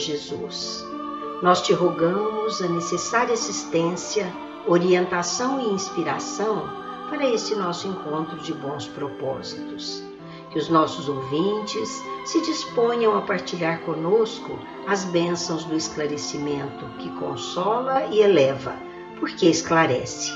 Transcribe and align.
Jesus, 0.00 0.84
nós 1.42 1.62
te 1.62 1.72
rogamos 1.72 2.60
a 2.60 2.68
necessária 2.68 3.34
assistência, 3.34 4.30
orientação 4.66 5.60
e 5.60 5.72
inspiração 5.72 6.68
para 7.08 7.26
esse 7.26 7.54
nosso 7.54 7.88
encontro 7.88 8.38
de 8.38 8.52
bons 8.52 8.86
propósitos. 8.86 10.02
Que 10.50 10.58
os 10.58 10.68
nossos 10.68 11.08
ouvintes 11.08 12.02
se 12.24 12.40
disponham 12.42 13.16
a 13.16 13.22
partilhar 13.22 13.80
conosco 13.82 14.58
as 14.86 15.04
bênçãos 15.04 15.64
do 15.64 15.76
esclarecimento 15.76 16.84
que 16.98 17.08
consola 17.18 18.06
e 18.06 18.20
eleva, 18.20 18.74
porque 19.18 19.46
esclarece. 19.46 20.32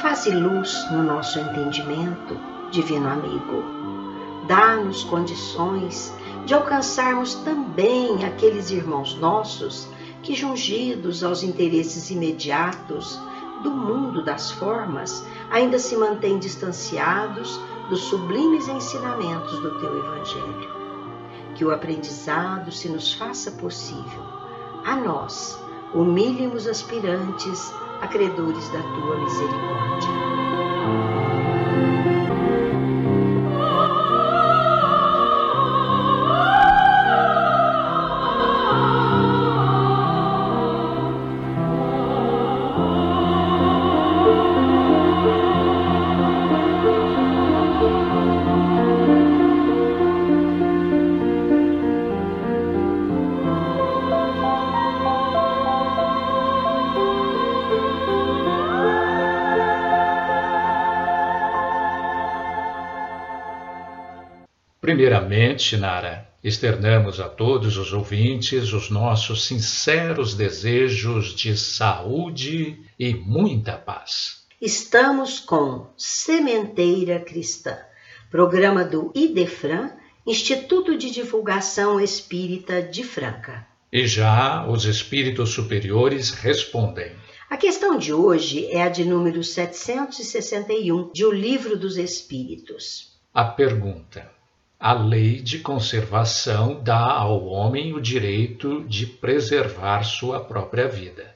Faze 0.00 0.30
luz 0.30 0.74
no 0.90 1.02
nosso 1.02 1.38
entendimento, 1.38 2.38
divino 2.70 3.08
amigo. 3.08 3.62
Dá-nos 4.46 5.04
condições 5.04 6.12
de 6.46 6.54
alcançarmos 6.54 7.34
também 7.34 8.24
aqueles 8.24 8.70
irmãos 8.70 9.16
nossos 9.16 9.88
que, 10.22 10.32
jungidos 10.32 11.24
aos 11.24 11.42
interesses 11.42 12.08
imediatos 12.08 13.20
do 13.64 13.70
mundo 13.70 14.24
das 14.24 14.52
formas, 14.52 15.26
ainda 15.50 15.76
se 15.76 15.96
mantêm 15.96 16.38
distanciados 16.38 17.60
dos 17.90 18.00
sublimes 18.02 18.68
ensinamentos 18.68 19.58
do 19.58 19.78
teu 19.80 19.98
Evangelho. 19.98 20.76
Que 21.56 21.64
o 21.64 21.72
aprendizado 21.72 22.70
se 22.70 22.88
nos 22.88 23.12
faça 23.12 23.50
possível. 23.50 24.22
A 24.84 24.94
nós, 24.94 25.58
humílimos 25.92 26.68
aspirantes, 26.68 27.72
acredores 28.00 28.68
da 28.68 28.82
tua 28.82 29.18
misericórdia. 29.18 30.25
Primeiramente, 64.96 65.76
Nara, 65.76 66.26
externamos 66.42 67.20
a 67.20 67.28
todos 67.28 67.76
os 67.76 67.92
ouvintes 67.92 68.72
os 68.72 68.88
nossos 68.88 69.44
sinceros 69.44 70.32
desejos 70.32 71.34
de 71.34 71.54
saúde 71.54 72.78
e 72.98 73.12
muita 73.12 73.74
paz. 73.74 74.46
Estamos 74.58 75.38
com 75.38 75.86
Sementeira 75.98 77.20
Cristã, 77.20 77.76
programa 78.30 78.86
do 78.86 79.12
IDEFRAN, 79.14 79.90
Instituto 80.26 80.96
de 80.96 81.10
Divulgação 81.10 82.00
Espírita 82.00 82.80
de 82.80 83.04
Franca. 83.04 83.66
E 83.92 84.06
já 84.06 84.66
os 84.66 84.86
espíritos 84.86 85.50
superiores 85.50 86.30
respondem. 86.30 87.12
A 87.50 87.58
questão 87.58 87.98
de 87.98 88.14
hoje 88.14 88.66
é 88.70 88.80
a 88.80 88.88
de 88.88 89.04
número 89.04 89.44
761 89.44 91.10
de 91.12 91.26
O 91.26 91.30
Livro 91.30 91.76
dos 91.76 91.98
Espíritos. 91.98 93.14
A 93.34 93.44
pergunta: 93.44 94.34
a 94.86 94.92
lei 94.92 95.42
de 95.42 95.58
conservação 95.58 96.80
dá 96.80 97.10
ao 97.10 97.44
homem 97.46 97.92
o 97.92 98.00
direito 98.00 98.84
de 98.84 99.04
preservar 99.04 100.04
sua 100.04 100.38
própria 100.38 100.86
vida. 100.86 101.34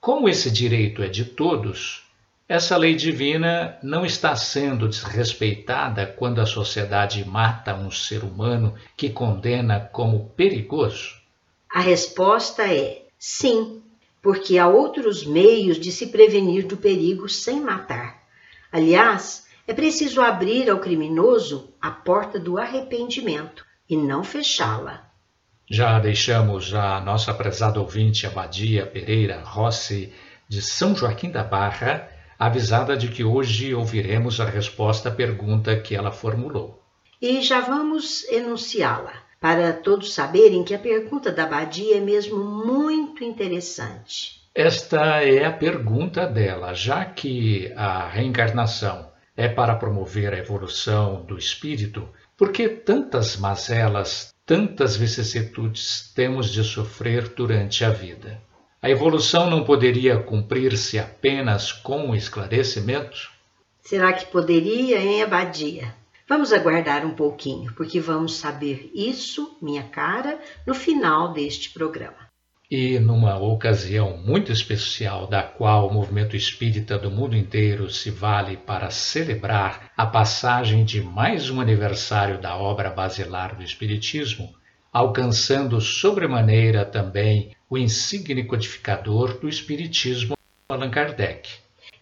Como 0.00 0.28
esse 0.28 0.50
direito 0.50 1.00
é 1.00 1.06
de 1.06 1.24
todos, 1.24 2.02
essa 2.48 2.76
lei 2.76 2.96
divina 2.96 3.78
não 3.84 4.04
está 4.04 4.34
sendo 4.34 4.88
desrespeitada 4.88 6.06
quando 6.06 6.40
a 6.40 6.44
sociedade 6.44 7.24
mata 7.24 7.72
um 7.72 7.88
ser 7.88 8.24
humano 8.24 8.74
que 8.96 9.10
condena 9.10 9.78
como 9.78 10.30
perigoso? 10.30 11.14
A 11.72 11.78
resposta 11.78 12.64
é 12.66 13.02
sim, 13.16 13.80
porque 14.20 14.58
há 14.58 14.66
outros 14.66 15.24
meios 15.24 15.78
de 15.78 15.92
se 15.92 16.08
prevenir 16.08 16.66
do 16.66 16.76
perigo 16.76 17.28
sem 17.28 17.60
matar. 17.60 18.24
Aliás, 18.72 19.46
é 19.68 19.72
preciso 19.72 20.20
abrir 20.20 20.68
ao 20.68 20.80
criminoso 20.80 21.67
a 21.80 21.90
porta 21.90 22.38
do 22.38 22.58
arrependimento 22.58 23.64
e 23.88 23.96
não 23.96 24.22
fechá-la. 24.22 25.08
Já 25.70 25.98
deixamos 25.98 26.72
a 26.74 27.00
nossa 27.00 27.32
prezada 27.34 27.78
ouvinte 27.78 28.26
Abadia 28.26 28.86
Pereira 28.86 29.42
Rossi, 29.44 30.12
de 30.48 30.62
São 30.62 30.96
Joaquim 30.96 31.30
da 31.30 31.44
Barra, 31.44 32.08
avisada 32.38 32.96
de 32.96 33.08
que 33.08 33.22
hoje 33.22 33.74
ouviremos 33.74 34.40
a 34.40 34.46
resposta 34.46 35.10
à 35.10 35.12
pergunta 35.12 35.78
que 35.78 35.94
ela 35.94 36.10
formulou. 36.10 36.82
E 37.20 37.42
já 37.42 37.60
vamos 37.60 38.24
enunciá-la, 38.30 39.12
para 39.40 39.72
todos 39.72 40.14
saberem 40.14 40.64
que 40.64 40.74
a 40.74 40.78
pergunta 40.78 41.30
da 41.30 41.44
Abadia 41.44 41.96
é 41.96 42.00
mesmo 42.00 42.42
muito 42.42 43.22
interessante. 43.22 44.38
Esta 44.54 45.22
é 45.22 45.44
a 45.44 45.52
pergunta 45.52 46.26
dela, 46.26 46.72
já 46.72 47.04
que 47.04 47.72
a 47.76 48.08
reencarnação 48.08 49.07
é 49.38 49.46
para 49.46 49.76
promover 49.76 50.34
a 50.34 50.38
evolução 50.38 51.22
do 51.22 51.38
espírito, 51.38 52.08
por 52.36 52.50
que 52.50 52.68
tantas 52.68 53.36
mazelas, 53.36 54.34
tantas 54.44 54.96
vicissitudes 54.96 56.12
temos 56.12 56.50
de 56.50 56.64
sofrer 56.64 57.28
durante 57.28 57.84
a 57.84 57.90
vida? 57.90 58.42
A 58.82 58.90
evolução 58.90 59.48
não 59.48 59.62
poderia 59.62 60.18
cumprir-se 60.18 60.98
apenas 60.98 61.70
com 61.70 62.10
o 62.10 62.16
esclarecimento? 62.16 63.30
Será 63.80 64.12
que 64.12 64.26
poderia, 64.26 64.98
em 64.98 65.22
Abadia? 65.22 65.94
Vamos 66.28 66.52
aguardar 66.52 67.06
um 67.06 67.14
pouquinho, 67.14 67.72
porque 67.74 68.00
vamos 68.00 68.34
saber 68.34 68.90
isso, 68.92 69.56
minha 69.62 69.84
cara, 69.84 70.40
no 70.66 70.74
final 70.74 71.32
deste 71.32 71.70
programa. 71.70 72.27
E 72.70 72.98
numa 72.98 73.38
ocasião 73.38 74.18
muito 74.18 74.52
especial, 74.52 75.26
da 75.26 75.42
qual 75.42 75.88
o 75.88 75.94
movimento 75.94 76.36
espírita 76.36 76.98
do 76.98 77.10
mundo 77.10 77.34
inteiro 77.34 77.88
se 77.88 78.10
vale 78.10 78.58
para 78.58 78.90
celebrar 78.90 79.90
a 79.96 80.04
passagem 80.04 80.84
de 80.84 81.00
mais 81.00 81.48
um 81.48 81.62
aniversário 81.62 82.38
da 82.38 82.58
obra 82.58 82.90
basilar 82.90 83.56
do 83.56 83.62
Espiritismo, 83.62 84.54
alcançando 84.92 85.80
sobremaneira 85.80 86.84
também 86.84 87.56
o 87.70 87.78
insigne 87.78 88.44
codificador 88.44 89.38
do 89.38 89.48
Espiritismo, 89.48 90.34
Allan 90.68 90.90
Kardec. 90.90 91.48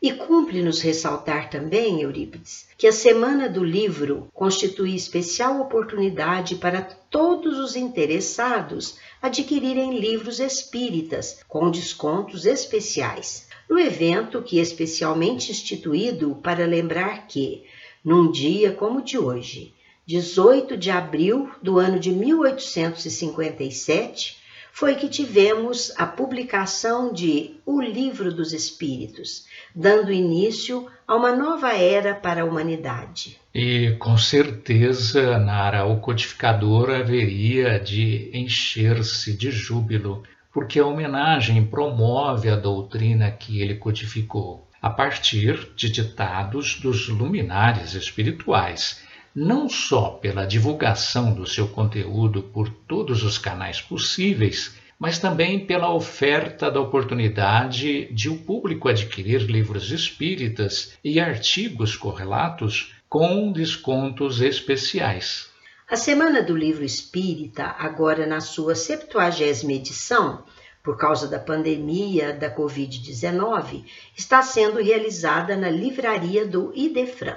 E 0.02 0.12
cumpre-nos 0.12 0.82
ressaltar 0.82 1.48
também, 1.48 2.02
Eurípides, 2.02 2.68
que 2.76 2.88
a 2.88 2.92
Semana 2.92 3.48
do 3.48 3.62
Livro 3.62 4.26
constitui 4.34 4.96
especial 4.96 5.60
oportunidade 5.60 6.56
para 6.56 6.82
todos 6.82 7.56
os 7.56 7.76
interessados 7.76 8.98
adquirirem 9.20 9.98
livros 9.98 10.40
espíritas 10.40 11.40
com 11.48 11.70
descontos 11.70 12.46
especiais. 12.46 13.46
No 13.68 13.78
evento 13.78 14.42
que 14.42 14.58
é 14.58 14.62
especialmente 14.62 15.50
instituído 15.50 16.36
para 16.42 16.66
lembrar 16.66 17.26
que, 17.26 17.64
num 18.04 18.30
dia 18.30 18.72
como 18.72 19.00
o 19.00 19.02
de 19.02 19.18
hoje, 19.18 19.74
18 20.06 20.76
de 20.76 20.90
abril 20.90 21.50
do 21.60 21.78
ano 21.78 21.98
de 21.98 22.12
1857, 22.12 24.36
foi 24.70 24.94
que 24.94 25.08
tivemos 25.08 25.90
a 25.96 26.06
publicação 26.06 27.12
de 27.12 27.56
O 27.64 27.80
Livro 27.80 28.32
dos 28.32 28.52
Espíritos, 28.52 29.46
dando 29.76 30.10
início 30.10 30.86
a 31.06 31.14
uma 31.14 31.36
nova 31.36 31.76
era 31.76 32.14
para 32.14 32.40
a 32.40 32.44
humanidade. 32.46 33.38
E 33.54 33.94
com 33.98 34.16
certeza, 34.16 35.38
Nara, 35.38 35.84
o 35.84 36.00
codificador 36.00 36.88
haveria 36.90 37.78
de 37.78 38.30
encher-se 38.32 39.36
de 39.36 39.50
júbilo, 39.50 40.22
porque 40.50 40.78
a 40.78 40.86
homenagem 40.86 41.62
promove 41.66 42.48
a 42.48 42.56
doutrina 42.56 43.30
que 43.30 43.60
ele 43.60 43.74
codificou, 43.74 44.66
a 44.80 44.88
partir 44.88 45.72
de 45.76 45.90
ditados 45.90 46.80
dos 46.80 47.08
luminares 47.08 47.92
espirituais 47.92 49.04
não 49.36 49.68
só 49.68 50.12
pela 50.12 50.46
divulgação 50.46 51.34
do 51.34 51.46
seu 51.46 51.68
conteúdo 51.68 52.42
por 52.42 52.70
todos 52.70 53.22
os 53.22 53.36
canais 53.36 53.82
possíveis, 53.82 54.78
mas 54.98 55.18
também 55.18 55.66
pela 55.66 55.92
oferta 55.92 56.70
da 56.70 56.80
oportunidade 56.80 58.12
de 58.12 58.28
o 58.28 58.38
público 58.38 58.88
adquirir 58.88 59.42
livros 59.42 59.90
espíritas 59.90 60.96
e 61.02 61.20
artigos 61.20 61.96
correlatos 61.96 62.94
com 63.08 63.52
descontos 63.52 64.40
especiais. 64.40 65.50
A 65.88 65.96
Semana 65.96 66.42
do 66.42 66.56
Livro 66.56 66.84
Espírita, 66.84 67.74
agora 67.78 68.26
na 68.26 68.40
sua 68.40 68.74
70 68.74 69.72
edição, 69.72 70.42
por 70.82 70.96
causa 70.96 71.28
da 71.28 71.38
pandemia 71.38 72.32
da 72.32 72.54
Covid-19, 72.54 73.84
está 74.16 74.42
sendo 74.42 74.82
realizada 74.82 75.56
na 75.56 75.68
livraria 75.68 76.46
do 76.46 76.72
Idefran 76.74 77.36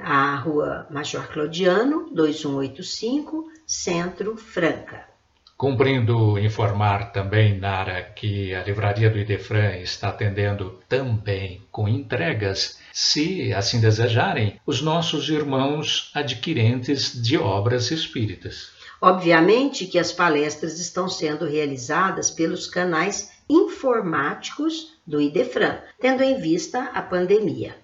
a 0.00 0.36
Rua 0.36 0.86
Major 0.90 1.26
Claudiano, 1.28 2.08
2185, 2.12 3.50
Centro 3.66 4.36
Franca. 4.36 5.08
Cumprindo 5.58 6.38
informar 6.38 7.10
também, 7.10 7.58
Nara, 7.58 8.00
que 8.00 8.54
a 8.54 8.62
livraria 8.62 9.10
do 9.10 9.18
Idefran 9.18 9.78
está 9.78 10.10
atendendo 10.10 10.78
também 10.88 11.62
com 11.72 11.88
entregas, 11.88 12.78
se 12.92 13.52
assim 13.52 13.80
desejarem, 13.80 14.60
os 14.64 14.80
nossos 14.80 15.28
irmãos 15.28 16.12
adquirentes 16.14 17.20
de 17.20 17.36
obras 17.36 17.90
espíritas. 17.90 18.70
Obviamente 19.00 19.86
que 19.86 19.98
as 19.98 20.12
palestras 20.12 20.78
estão 20.78 21.08
sendo 21.08 21.44
realizadas 21.44 22.30
pelos 22.30 22.68
canais 22.68 23.32
informáticos 23.50 24.94
do 25.04 25.20
Idefran, 25.20 25.78
tendo 26.00 26.22
em 26.22 26.40
vista 26.40 26.84
a 26.94 27.02
pandemia. 27.02 27.74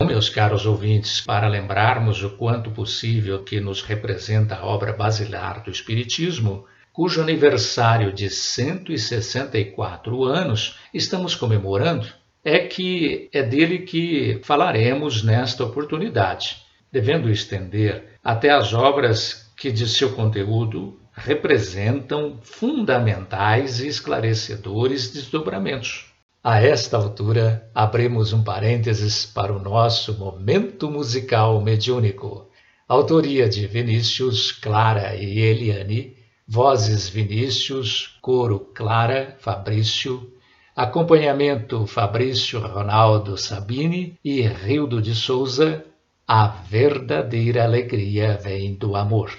Meus 0.00 0.28
caros 0.28 0.64
ouvintes, 0.64 1.22
para 1.22 1.48
lembrarmos 1.48 2.22
o 2.22 2.36
quanto 2.36 2.70
possível 2.70 3.42
que 3.42 3.58
nos 3.58 3.82
representa 3.82 4.54
a 4.54 4.64
obra 4.64 4.92
basilar 4.92 5.64
do 5.64 5.72
Espiritismo, 5.72 6.64
cujo 6.96 7.20
aniversário 7.20 8.10
de 8.10 8.30
164 8.30 10.24
anos 10.24 10.78
estamos 10.94 11.34
comemorando, 11.34 12.06
é 12.42 12.60
que 12.60 13.28
é 13.34 13.42
dele 13.42 13.80
que 13.80 14.40
falaremos 14.42 15.22
nesta 15.22 15.62
oportunidade, 15.62 16.62
devendo 16.90 17.28
estender 17.28 18.14
até 18.24 18.48
as 18.48 18.72
obras 18.72 19.52
que 19.58 19.70
de 19.70 19.86
seu 19.86 20.14
conteúdo 20.14 20.98
representam 21.12 22.38
fundamentais 22.42 23.78
e 23.80 23.88
esclarecedores 23.88 25.12
desdobramentos. 25.12 26.10
A 26.42 26.62
esta 26.62 26.96
altura, 26.96 27.68
abrimos 27.74 28.32
um 28.32 28.42
parênteses 28.42 29.26
para 29.26 29.52
o 29.52 29.62
nosso 29.62 30.16
momento 30.16 30.90
musical 30.90 31.60
mediúnico. 31.60 32.48
Autoria 32.88 33.46
de 33.46 33.66
Vinícius, 33.66 34.50
Clara 34.50 35.14
e 35.14 35.40
Eliane, 35.40 36.15
vozes 36.46 37.08
Vinícius, 37.08 38.16
coro 38.20 38.60
Clara, 38.74 39.36
Fabrício, 39.40 40.32
acompanhamento 40.74 41.86
Fabrício 41.86 42.60
Ronaldo 42.60 43.36
Sabini 43.36 44.18
e 44.24 44.42
Rildo 44.42 45.02
de 45.02 45.14
Souza, 45.14 45.84
a 46.26 46.46
verdadeira 46.46 47.64
alegria 47.64 48.38
vem 48.42 48.74
do 48.74 48.96
amor. 48.96 49.30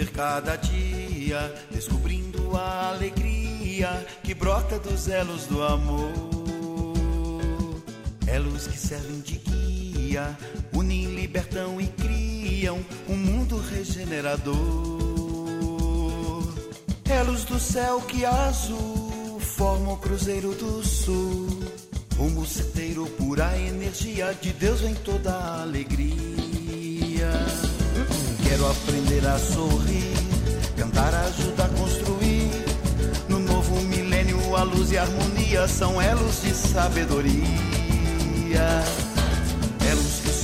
viver 0.00 0.10
cada 0.12 0.56
dia, 0.56 1.52
descobrindo 1.70 2.56
a 2.56 2.90
alegria 2.90 4.06
que 4.22 4.34
brota 4.34 4.78
dos 4.78 5.08
elos 5.08 5.46
do 5.46 5.62
amor. 5.62 6.12
Elos 8.26 8.66
que 8.66 8.78
servem 8.78 9.20
de 9.20 9.36
guia, 9.36 10.36
libertam 11.30 11.80
e 11.80 11.86
criam 11.86 12.84
um 13.08 13.16
mundo 13.16 13.56
regenerador. 13.56 14.52
Elos 17.08 17.44
do 17.44 17.60
céu 17.60 18.00
que 18.00 18.24
azul 18.24 19.38
formam 19.38 19.94
o 19.94 19.96
cruzeiro 19.96 20.52
do 20.56 20.84
sul. 20.84 21.46
Rumo 22.16 22.44
certeiro, 22.44 23.06
pura 23.10 23.56
energia 23.56 24.36
de 24.40 24.52
Deus 24.52 24.82
em 24.82 24.92
toda 24.92 25.30
a 25.30 25.62
alegria. 25.62 27.30
Quero 28.42 28.68
aprender 28.68 29.24
a 29.24 29.38
sorrir, 29.38 30.12
cantar 30.76 31.14
ajuda 31.14 31.64
a 31.64 31.68
construir. 31.68 32.50
No 33.28 33.38
novo 33.38 33.80
milênio, 33.82 34.56
a 34.56 34.64
luz 34.64 34.90
e 34.90 34.98
a 34.98 35.02
harmonia 35.02 35.68
são 35.68 36.02
elos 36.02 36.42
de 36.42 36.52
sabedoria. 36.52 37.40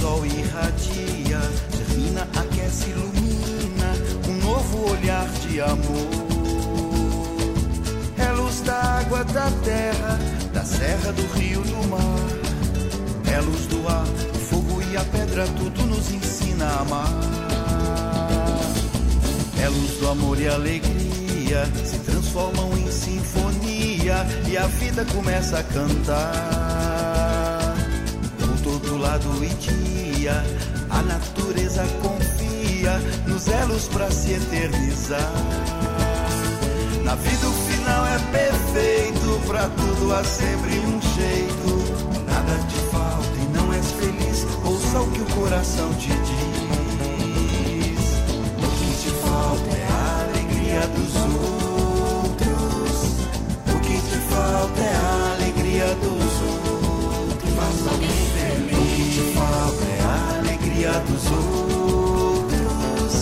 Sol 0.07 0.25
irradia, 0.25 1.41
germina, 1.77 2.29
aquece, 2.37 2.91
ilumina. 2.91 3.91
Um 4.29 4.37
novo 4.47 4.93
olhar 4.93 5.27
de 5.43 5.61
amor. 5.61 6.07
É 8.17 8.31
luz 8.31 8.61
da 8.61 9.01
água, 9.01 9.25
da 9.25 9.51
terra, 9.65 10.17
da 10.55 10.65
serra, 10.65 11.13
do 11.13 11.27
rio, 11.37 11.61
do 11.61 11.89
mar. 11.89 12.21
É 13.35 13.41
luz 13.41 13.67
do 13.67 13.89
ar, 13.89 14.07
o 14.07 14.39
fogo 14.39 14.81
e 14.93 14.97
a 14.97 15.03
pedra, 15.03 15.45
tudo 15.59 15.85
nos 15.87 16.09
ensina 16.13 16.67
a 16.67 16.81
amar. 16.83 17.11
É 19.61 19.69
luz 19.69 19.91
do 19.99 20.09
amor 20.09 20.41
e 20.41 20.47
alegria 20.47 21.67
se 21.85 21.99
transformam 21.99 22.79
em 22.79 22.93
sinfonia 22.93 24.25
e 24.49 24.57
a 24.57 24.69
vida 24.69 25.05
começa 25.07 25.59
a 25.59 25.65
cantar. 25.65 26.66
Por 29.07 29.19
todo 29.21 29.29
lado 29.29 29.45
e 29.45 29.49
dia, 29.55 30.45
a 30.91 31.03
natureza 31.03 31.87
confia 32.03 32.99
nos 33.29 33.47
elos 33.47 33.87
para 33.89 34.11
se 34.11 34.33
eternizar. 34.33 35.33
Na 37.05 37.15
vida 37.15 37.49
o 37.49 37.53
final 37.53 38.05
é 38.07 38.19
perfeito, 38.33 39.41
pra 39.47 39.69
tudo 39.69 40.13
há 40.13 40.25
sempre 40.25 40.81
um 40.81 41.01
jeito. 41.01 42.25
Nada 42.27 42.59
te 42.67 42.79
falta 42.91 43.37
e 43.39 43.47
não 43.57 43.73
és 43.73 43.93
feliz, 43.93 44.45
ouça 44.65 45.01
o 45.01 45.11
que 45.13 45.21
o 45.21 45.27
coração 45.37 45.95
te 45.95 46.09
diz. 46.09 46.57
alegria 50.35 50.81
dos 50.89 51.15
outros. 52.25 52.51
O 53.73 53.79
que 53.81 54.01
te 54.01 54.19
falta 54.29 54.81
é 54.81 54.97
a 54.97 55.06
outros. 61.27 63.13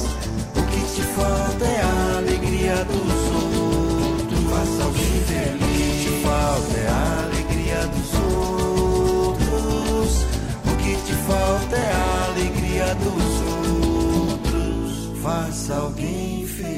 O 0.57 0.63
que 0.71 0.81
te 0.95 1.03
falta 1.03 1.65
é 1.65 1.81
a 1.81 2.17
alegria 2.19 2.85
dos 2.85 3.13
outros. 3.35 4.41
Faça 4.51 4.85
alguém 4.85 5.21
feliz. 5.29 5.61
O 5.61 5.75
que 5.77 5.89
te 6.03 6.11
falta 6.23 6.77
é 6.77 6.89
a 6.89 7.23
alegria 7.25 7.87
dos 7.87 8.15
outros. 9.35 10.11
O 10.65 10.77
que 10.79 10.95
te 11.07 11.15
falta 11.27 11.77
é 11.77 11.93
a 11.93 12.25
alegria 12.31 12.95
dos 12.97 13.35
outros. 14.33 15.23
Faça 15.23 15.75
alguém 15.77 16.47
feliz. 16.47 16.75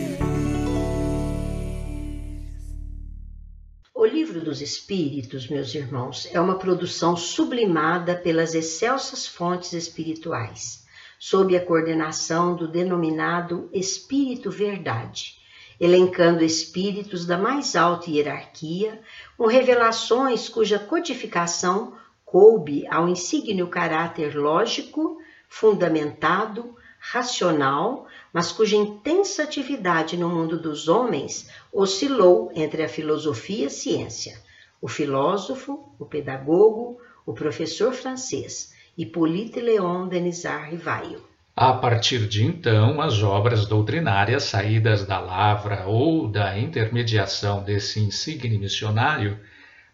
dos 4.47 4.61
Espíritos, 4.61 5.49
meus 5.49 5.75
irmãos, 5.75 6.29
é 6.33 6.41
uma 6.41 6.57
produção 6.57 7.17
sublimada 7.17 8.15
pelas 8.15 8.55
excelsas 8.55 9.27
fontes 9.27 9.73
espirituais, 9.73 10.86
sob 11.19 11.57
a 11.57 11.65
coordenação 11.65 12.55
do 12.55 12.69
denominado 12.69 13.69
Espírito 13.73 14.51
Verdade, 14.51 15.37
elencando 15.81 16.45
espíritos 16.45 17.27
da 17.27 17.37
mais 17.37 17.77
alta 17.77 18.11
hierarquia, 18.11 19.01
com 19.37 19.47
revelações 19.47 20.49
cuja 20.49 20.79
codificação 20.79 21.95
coube 22.25 22.87
ao 22.89 23.09
insígnio 23.09 23.69
caráter 23.69 24.35
lógico, 24.37 25.19
fundamentado, 25.49 26.75
racional, 26.99 28.07
mas 28.33 28.51
cuja 28.51 28.77
intensa 28.77 29.43
atividade 29.43 30.17
no 30.17 30.29
mundo 30.29 30.59
dos 30.59 30.89
homens 30.89 31.49
oscilou 31.73 32.51
entre 32.55 32.83
a 32.83 32.89
filosofia 32.89 33.65
e 33.65 33.67
a 33.67 33.71
ciência, 33.71 34.43
o 34.81 34.89
filósofo, 34.89 35.93
o 35.99 36.05
pedagogo, 36.05 36.99
o 37.25 37.33
professor 37.33 37.93
francês 37.93 38.76
Hippolyte 38.99 39.61
Léon 39.61 40.09
Denisard 40.09 40.71
Rivaio. 40.71 41.23
A 41.55 41.75
partir 41.75 42.27
de 42.27 42.45
então, 42.45 42.99
as 43.01 43.23
obras 43.23 43.67
doutrinárias 43.67 44.45
saídas 44.45 45.07
da 45.07 45.19
lavra 45.19 45.87
ou 45.87 46.27
da 46.29 46.59
intermediação 46.59 47.63
desse 47.63 48.01
insigne 48.01 48.59
missionário 48.59 49.39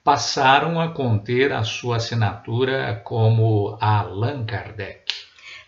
passaram 0.04 0.80
a 0.80 0.92
conter 0.92 1.52
a 1.52 1.64
sua 1.64 1.96
assinatura 1.96 3.00
como 3.04 3.76
Allan 3.80 4.44
Kardec. 4.44 5.12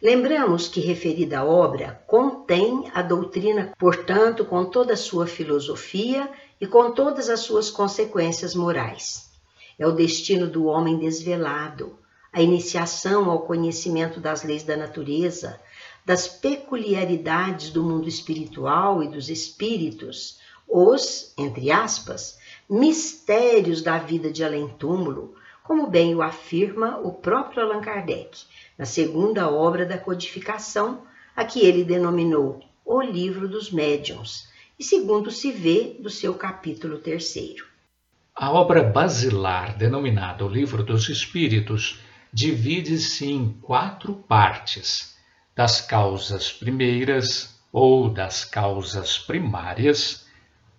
Lembramos 0.00 0.68
que 0.68 0.80
referida 0.80 1.44
obra 1.44 2.02
contém 2.06 2.88
a 2.94 3.02
doutrina, 3.02 3.72
portanto, 3.76 4.44
com 4.44 4.64
toda 4.64 4.92
a 4.92 4.96
sua 4.96 5.26
filosofia 5.26 6.28
e 6.60 6.68
com 6.68 6.92
todas 6.92 7.28
as 7.28 7.40
suas 7.40 7.68
consequências 7.68 8.54
morais. 8.54 9.28
É 9.76 9.84
o 9.84 9.92
destino 9.92 10.46
do 10.46 10.66
homem 10.66 10.98
desvelado, 10.98 11.98
a 12.34 12.42
iniciação 12.42 13.30
ao 13.30 13.42
conhecimento 13.42 14.18
das 14.18 14.42
leis 14.42 14.64
da 14.64 14.76
natureza, 14.76 15.60
das 16.04 16.26
peculiaridades 16.26 17.70
do 17.70 17.84
mundo 17.84 18.08
espiritual 18.08 19.04
e 19.04 19.08
dos 19.08 19.30
espíritos, 19.30 20.40
os, 20.66 21.32
entre 21.38 21.70
aspas, 21.70 22.36
mistérios 22.68 23.82
da 23.82 23.98
vida 23.98 24.32
de 24.32 24.42
além-túmulo, 24.42 25.36
como 25.62 25.86
bem 25.86 26.12
o 26.12 26.22
afirma 26.22 26.98
o 26.98 27.12
próprio 27.12 27.62
Allan 27.62 27.80
Kardec, 27.80 28.42
na 28.76 28.84
segunda 28.84 29.48
obra 29.48 29.86
da 29.86 29.96
codificação, 29.96 31.02
a 31.36 31.44
que 31.44 31.60
ele 31.60 31.84
denominou 31.84 32.60
O 32.84 33.00
Livro 33.00 33.46
dos 33.46 33.70
Médiuns, 33.70 34.48
e 34.76 34.82
segundo 34.82 35.30
se 35.30 35.52
vê 35.52 35.96
do 36.00 36.10
seu 36.10 36.34
capítulo 36.34 36.98
terceiro. 36.98 37.64
A 38.34 38.50
obra 38.50 38.82
basilar, 38.82 39.78
denominada 39.78 40.44
O 40.44 40.48
Livro 40.48 40.82
dos 40.82 41.08
Espíritos, 41.08 42.00
divide-se 42.34 43.30
em 43.30 43.56
quatro 43.62 44.12
partes 44.12 45.14
das 45.54 45.80
causas 45.80 46.50
primeiras 46.50 47.54
ou 47.72 48.10
das 48.10 48.44
causas 48.44 49.16
primárias, 49.16 50.26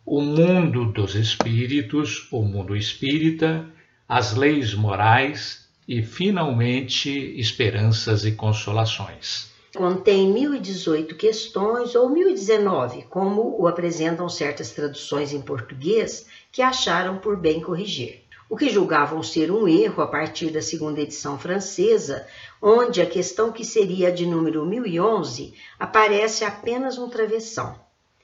o 0.06 0.20
mundo 0.20 0.92
dos 0.92 1.16
espíritos, 1.16 2.28
o 2.30 2.42
mundo 2.42 2.76
espírita, 2.76 3.66
as 4.08 4.36
leis 4.36 4.74
morais 4.74 5.70
e, 5.88 6.04
finalmente, 6.04 7.10
esperanças 7.40 8.26
e 8.26 8.34
consolações. 8.34 9.50
Contém 9.74 10.34
1018 10.34 11.16
questões 11.16 11.96
ou 11.96 12.10
1019, 12.10 13.04
como 13.04 13.56
o 13.58 13.66
apresentam 13.66 14.28
certas 14.28 14.72
traduções 14.72 15.32
em 15.32 15.42
português 15.42 16.28
que 16.52 16.62
acharam 16.62 17.18
por 17.18 17.38
bem 17.38 17.62
corrigir 17.62 18.25
o 18.48 18.56
que 18.56 18.70
julgavam 18.70 19.24
ser 19.24 19.52
um 19.52 19.68
erro 19.68 20.04
a 20.04 20.08
partir 20.08 20.52
da 20.52 20.62
segunda 20.62 21.02
edição 21.02 21.40
francesa, 21.40 22.28
onde 22.62 23.02
a 23.02 23.06
questão 23.06 23.52
que 23.52 23.66
seria 23.66 24.12
de 24.12 24.26
número 24.26 24.66
1011 24.66 25.54
aparece 25.80 26.46
apenas 26.46 26.98
um 26.98 27.10
travessão. 27.10 27.80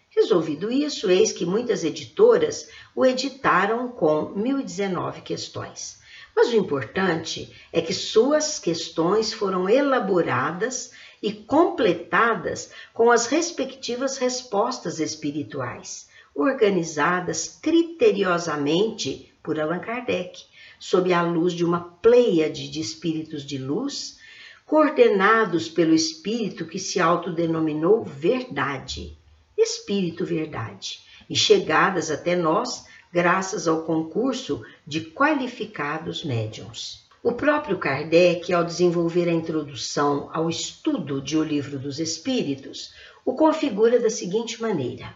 Resolvido 0.10 0.72
isso, 0.72 1.10
eis 1.10 1.32
que 1.32 1.46
muitas 1.46 1.84
editoras 1.84 2.70
o 2.96 3.06
editaram 3.06 3.88
com 3.88 4.30
1019 4.36 5.22
questões. 5.22 6.00
Mas 6.36 6.50
o 6.50 6.56
importante 6.56 7.52
é 7.74 7.82
que 7.82 7.94
suas 7.94 8.60
questões 8.60 9.34
foram 9.34 9.68
elaboradas 9.68 10.92
e 11.22 11.32
completadas 11.32 12.72
com 12.94 13.10
as 13.10 13.26
respectivas 13.28 14.18
respostas 14.18 15.00
espirituais, 15.00 16.08
organizadas 16.36 17.60
criteriosamente 17.62 19.31
por 19.44 19.60
Allan 19.60 19.80
Kardec, 19.80 20.44
sob 20.80 21.12
a 21.14 21.22
luz 21.22 21.54
de 21.54 21.66
uma 21.66 21.80
pleiade 21.80 22.70
de 22.70 22.80
espíritos 22.80 23.46
de 23.46 23.58
luz, 23.58 24.20
coordenados 24.66 25.68
pelo 25.68 25.94
espírito 25.94 26.66
que 26.66 26.80
se 26.80 27.00
autodenominou 27.00 28.04
Verdade, 28.04 29.18
Espírito 29.58 30.26
Verdade, 30.26 31.02
e 31.30 31.36
chegadas 31.36 32.10
até 32.10 32.36
nós 32.36 32.86
graças 33.12 33.68
ao 33.68 33.84
concurso 33.84 34.64
de 34.88 35.02
qualificados 35.02 36.24
médiums. 36.24 37.06
O 37.24 37.34
próprio 37.34 37.78
Kardec, 37.78 38.52
ao 38.52 38.64
desenvolver 38.64 39.28
a 39.28 39.34
introdução 39.34 40.30
ao 40.34 40.50
estudo 40.50 41.22
de 41.22 41.38
O 41.38 41.44
Livro 41.44 41.78
dos 41.78 42.00
Espíritos, 42.00 42.94
o 43.24 43.36
configura 43.36 44.00
da 44.00 44.10
seguinte 44.10 44.62
maneira: 44.62 45.14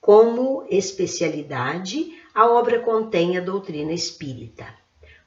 como 0.00 0.66
especialidade, 0.68 2.18
a 2.34 2.46
obra 2.46 2.80
contém 2.80 3.36
a 3.36 3.40
doutrina 3.40 3.92
espírita. 3.92 4.66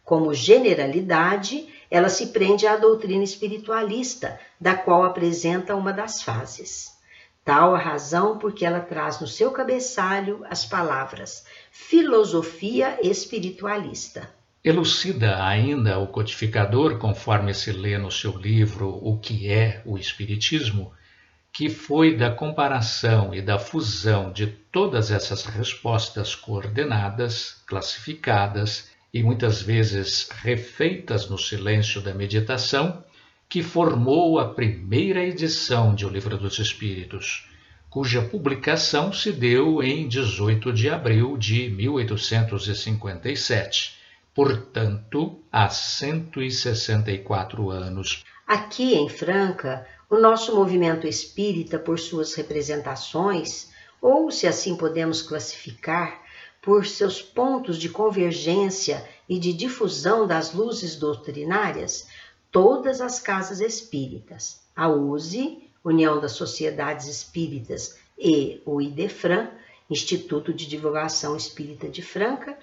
Como 0.04 0.34
generalidade, 0.34 1.68
ela 1.90 2.10
se 2.10 2.28
prende 2.28 2.68
à 2.68 2.76
doutrina 2.76 3.24
espiritualista, 3.24 4.40
da 4.60 4.76
qual 4.76 5.04
apresenta 5.04 5.76
uma 5.76 5.94
das 5.94 6.22
fases. 6.22 6.94
Tal 7.46 7.76
a 7.76 7.78
razão 7.78 8.38
porque 8.38 8.66
ela 8.66 8.80
traz 8.80 9.20
no 9.20 9.28
seu 9.28 9.52
cabeçalho 9.52 10.46
as 10.50 10.66
palavras 10.66 11.46
filosofia 11.72 12.98
espiritualista. 13.02 14.30
Elucida 14.64 15.44
ainda 15.44 16.00
o 16.00 16.08
codificador, 16.08 16.98
conforme 16.98 17.54
se 17.54 17.70
lê 17.72 17.98
no 17.98 18.10
seu 18.10 18.38
livro 18.38 18.98
O 19.02 19.20
que 19.20 19.50
é 19.50 19.82
o 19.86 19.98
Espiritismo, 19.98 20.94
que 21.54 21.70
foi 21.70 22.18
da 22.18 22.30
comparação 22.32 23.34
e 23.34 23.40
da 23.40 23.58
fusão 23.60 24.32
de 24.32 24.48
todas 24.48 25.12
essas 25.12 25.46
respostas 25.46 26.34
coordenadas, 26.34 27.62
classificadas 27.68 28.90
e 29.14 29.22
muitas 29.22 29.62
vezes 29.62 30.28
refeitas 30.42 31.30
no 31.30 31.38
silêncio 31.38 32.02
da 32.02 32.12
meditação, 32.12 33.04
que 33.48 33.62
formou 33.62 34.40
a 34.40 34.50
primeira 34.50 35.24
edição 35.24 35.94
de 35.94 36.08
O 36.08 36.10
Livro 36.10 36.40
dos 36.40 36.58
Espíritos, 36.58 37.48
cuja 37.88 38.24
publicação 38.24 39.14
se 39.14 39.32
deu 39.32 39.84
em 39.84 40.08
18 40.08 40.74
de 40.74 40.90
abril 40.90 41.38
de 41.38 41.70
1857, 41.70 44.00
portanto, 44.34 45.40
há 45.52 45.70
164 45.70 47.70
anos. 47.70 48.24
Aqui 48.48 48.96
em 48.96 49.08
Franca, 49.08 49.86
o 50.14 50.20
nosso 50.20 50.56
movimento 50.56 51.08
espírita, 51.08 51.80
por 51.80 51.98
suas 51.98 52.36
representações, 52.36 53.70
ou 54.00 54.30
se 54.30 54.46
assim 54.46 54.76
podemos 54.76 55.24
classificar, 55.24 56.22
por 56.62 56.86
seus 56.86 57.20
pontos 57.20 57.80
de 57.80 57.90
convergência 57.90 59.04
e 59.28 59.40
de 59.40 59.52
difusão 59.52 60.28
das 60.28 60.54
luzes 60.54 60.96
doutrinárias, 60.96 62.08
todas 62.52 63.02
as 63.02 63.20
casas 63.20 63.60
espíritas, 63.60 64.62
a 64.76 64.88
USE, 64.88 65.68
União 65.84 66.22
das 66.22 66.34
Sociedades 66.34 67.08
Espíritas, 67.08 67.98
e 68.16 68.62
o 68.68 68.80
IDEFRAN, 68.80 69.50
Instituto 69.90 70.54
de 70.54 70.68
Divulgação 70.68 71.36
Espírita 71.36 71.90
de 71.90 72.04
Franca, 72.04 72.56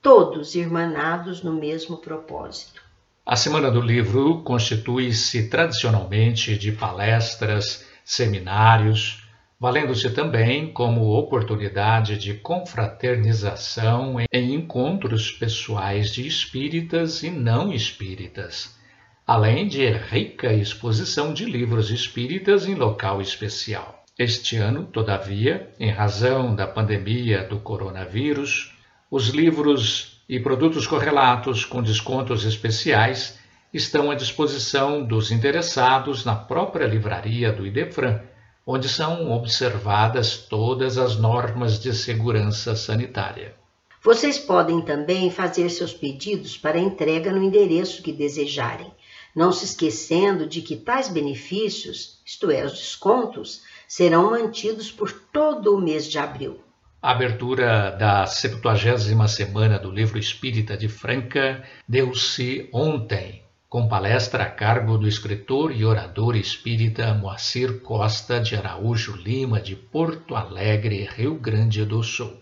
todos 0.00 0.54
irmanados 0.54 1.42
no 1.42 1.52
mesmo 1.52 1.98
propósito 1.98 2.83
a 3.26 3.36
Semana 3.36 3.70
do 3.70 3.80
Livro 3.80 4.42
constitui-se 4.42 5.48
tradicionalmente 5.48 6.58
de 6.58 6.72
palestras, 6.72 7.88
seminários, 8.04 9.26
valendo-se 9.58 10.10
também 10.10 10.70
como 10.70 11.16
oportunidade 11.16 12.18
de 12.18 12.34
confraternização 12.34 14.16
em 14.30 14.54
encontros 14.54 15.32
pessoais 15.32 16.12
de 16.12 16.26
espíritas 16.26 17.22
e 17.22 17.30
não 17.30 17.72
espíritas, 17.72 18.78
além 19.26 19.66
de 19.66 19.90
rica 19.90 20.52
exposição 20.52 21.32
de 21.32 21.46
livros 21.46 21.90
espíritas 21.90 22.68
em 22.68 22.74
local 22.74 23.22
especial. 23.22 24.04
Este 24.18 24.58
ano, 24.58 24.84
todavia, 24.84 25.70
em 25.80 25.90
razão 25.90 26.54
da 26.54 26.66
pandemia 26.66 27.42
do 27.42 27.58
coronavírus, 27.58 28.76
os 29.10 29.28
livros 29.28 30.13
e 30.28 30.40
produtos 30.40 30.86
correlatos 30.86 31.64
com 31.64 31.82
descontos 31.82 32.44
especiais 32.44 33.38
estão 33.72 34.10
à 34.10 34.14
disposição 34.14 35.04
dos 35.04 35.30
interessados 35.30 36.24
na 36.24 36.34
própria 36.34 36.86
livraria 36.86 37.52
do 37.52 37.66
Idefran, 37.66 38.20
onde 38.66 38.88
são 38.88 39.30
observadas 39.32 40.36
todas 40.36 40.96
as 40.96 41.16
normas 41.16 41.78
de 41.78 41.92
segurança 41.92 42.74
sanitária. 42.74 43.54
Vocês 44.02 44.38
podem 44.38 44.80
também 44.82 45.30
fazer 45.30 45.68
seus 45.70 45.92
pedidos 45.92 46.56
para 46.56 46.78
entrega 46.78 47.32
no 47.32 47.42
endereço 47.42 48.02
que 48.02 48.12
desejarem, 48.12 48.92
não 49.34 49.50
se 49.50 49.64
esquecendo 49.64 50.46
de 50.46 50.62
que 50.62 50.76
tais 50.76 51.08
benefícios, 51.08 52.20
isto 52.24 52.50
é, 52.50 52.64
os 52.64 52.72
descontos, 52.72 53.62
serão 53.88 54.30
mantidos 54.30 54.90
por 54.90 55.10
todo 55.10 55.74
o 55.74 55.80
mês 55.80 56.06
de 56.06 56.18
abril. 56.18 56.60
A 57.04 57.10
abertura 57.10 57.90
da 57.90 58.24
70 58.24 59.28
semana 59.28 59.78
do 59.78 59.90
Livro 59.90 60.18
Espírita 60.18 60.74
de 60.74 60.88
Franca 60.88 61.62
deu-se 61.86 62.66
ontem, 62.72 63.42
com 63.68 63.86
palestra 63.86 64.44
a 64.44 64.50
cargo 64.50 64.96
do 64.96 65.06
escritor 65.06 65.70
e 65.70 65.84
orador 65.84 66.34
espírita 66.34 67.12
Moacir 67.12 67.82
Costa 67.82 68.40
de 68.40 68.56
Araújo 68.56 69.14
Lima, 69.16 69.60
de 69.60 69.76
Porto 69.76 70.34
Alegre, 70.34 71.06
Rio 71.14 71.34
Grande 71.34 71.84
do 71.84 72.02
Sul. 72.02 72.40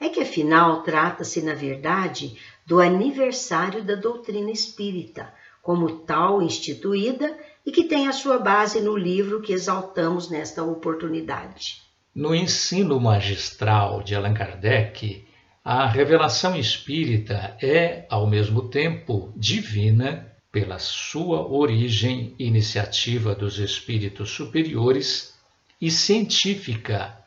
É 0.00 0.08
que 0.08 0.20
afinal 0.20 0.82
trata-se, 0.82 1.42
na 1.42 1.54
verdade, 1.54 2.38
do 2.66 2.80
aniversário 2.80 3.82
da 3.82 3.94
doutrina 3.94 4.50
espírita, 4.50 5.32
como 5.62 6.00
tal 6.00 6.40
instituída 6.40 7.36
e 7.64 7.72
que 7.72 7.84
tem 7.84 8.08
a 8.08 8.12
sua 8.12 8.38
base 8.38 8.80
no 8.80 8.96
livro 8.96 9.42
que 9.42 9.52
exaltamos 9.52 10.30
nesta 10.30 10.62
oportunidade. 10.62 11.82
No 12.14 12.34
ensino 12.34 12.98
magistral 12.98 14.02
de 14.02 14.14
Allan 14.14 14.34
Kardec, 14.34 15.26
a 15.64 15.86
revelação 15.86 16.56
espírita 16.56 17.56
é, 17.60 18.06
ao 18.08 18.26
mesmo 18.26 18.68
tempo, 18.70 19.32
divina 19.36 20.27
pela 20.50 20.78
sua 20.78 21.46
origem 21.46 22.34
iniciativa 22.38 23.34
dos 23.34 23.58
espíritos 23.58 24.30
superiores 24.30 25.38
e 25.80 25.90
científica 25.90 27.18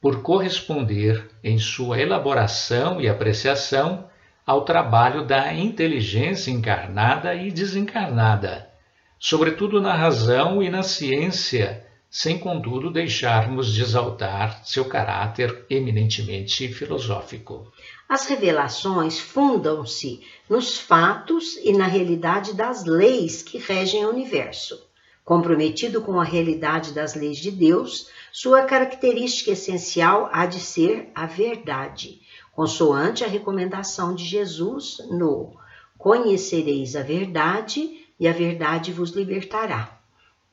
por 0.00 0.22
corresponder 0.22 1.28
em 1.42 1.58
sua 1.58 2.00
elaboração 2.00 3.00
e 3.00 3.08
apreciação 3.08 4.08
ao 4.46 4.64
trabalho 4.64 5.26
da 5.26 5.52
inteligência 5.52 6.50
encarnada 6.50 7.34
e 7.34 7.50
desencarnada, 7.50 8.70
sobretudo 9.18 9.80
na 9.80 9.94
razão 9.94 10.62
e 10.62 10.70
na 10.70 10.82
ciência 10.82 11.84
sem 12.08 12.38
contudo 12.38 12.90
deixarmos 12.90 13.74
de 13.74 13.82
exaltar 13.82 14.64
seu 14.64 14.84
caráter 14.84 15.66
eminentemente 15.68 16.68
filosófico. 16.68 17.70
As 18.08 18.26
revelações 18.26 19.18
fundam-se 19.18 20.20
nos 20.48 20.78
fatos 20.78 21.56
e 21.56 21.72
na 21.72 21.86
realidade 21.86 22.54
das 22.54 22.84
leis 22.84 23.42
que 23.42 23.58
regem 23.58 24.04
o 24.04 24.10
universo. 24.10 24.80
Comprometido 25.24 26.00
com 26.00 26.20
a 26.20 26.24
realidade 26.24 26.92
das 26.92 27.16
leis 27.16 27.38
de 27.38 27.50
Deus, 27.50 28.08
sua 28.32 28.62
característica 28.62 29.50
essencial 29.50 30.28
há 30.32 30.46
de 30.46 30.60
ser 30.60 31.10
a 31.12 31.26
verdade, 31.26 32.20
consoante 32.52 33.24
a 33.24 33.28
recomendação 33.28 34.14
de 34.14 34.24
Jesus 34.24 34.98
no 35.10 35.56
Conhecereis 35.98 36.94
a 36.94 37.02
verdade 37.02 38.06
e 38.20 38.28
a 38.28 38.32
verdade 38.32 38.92
vos 38.92 39.10
libertará. 39.10 39.98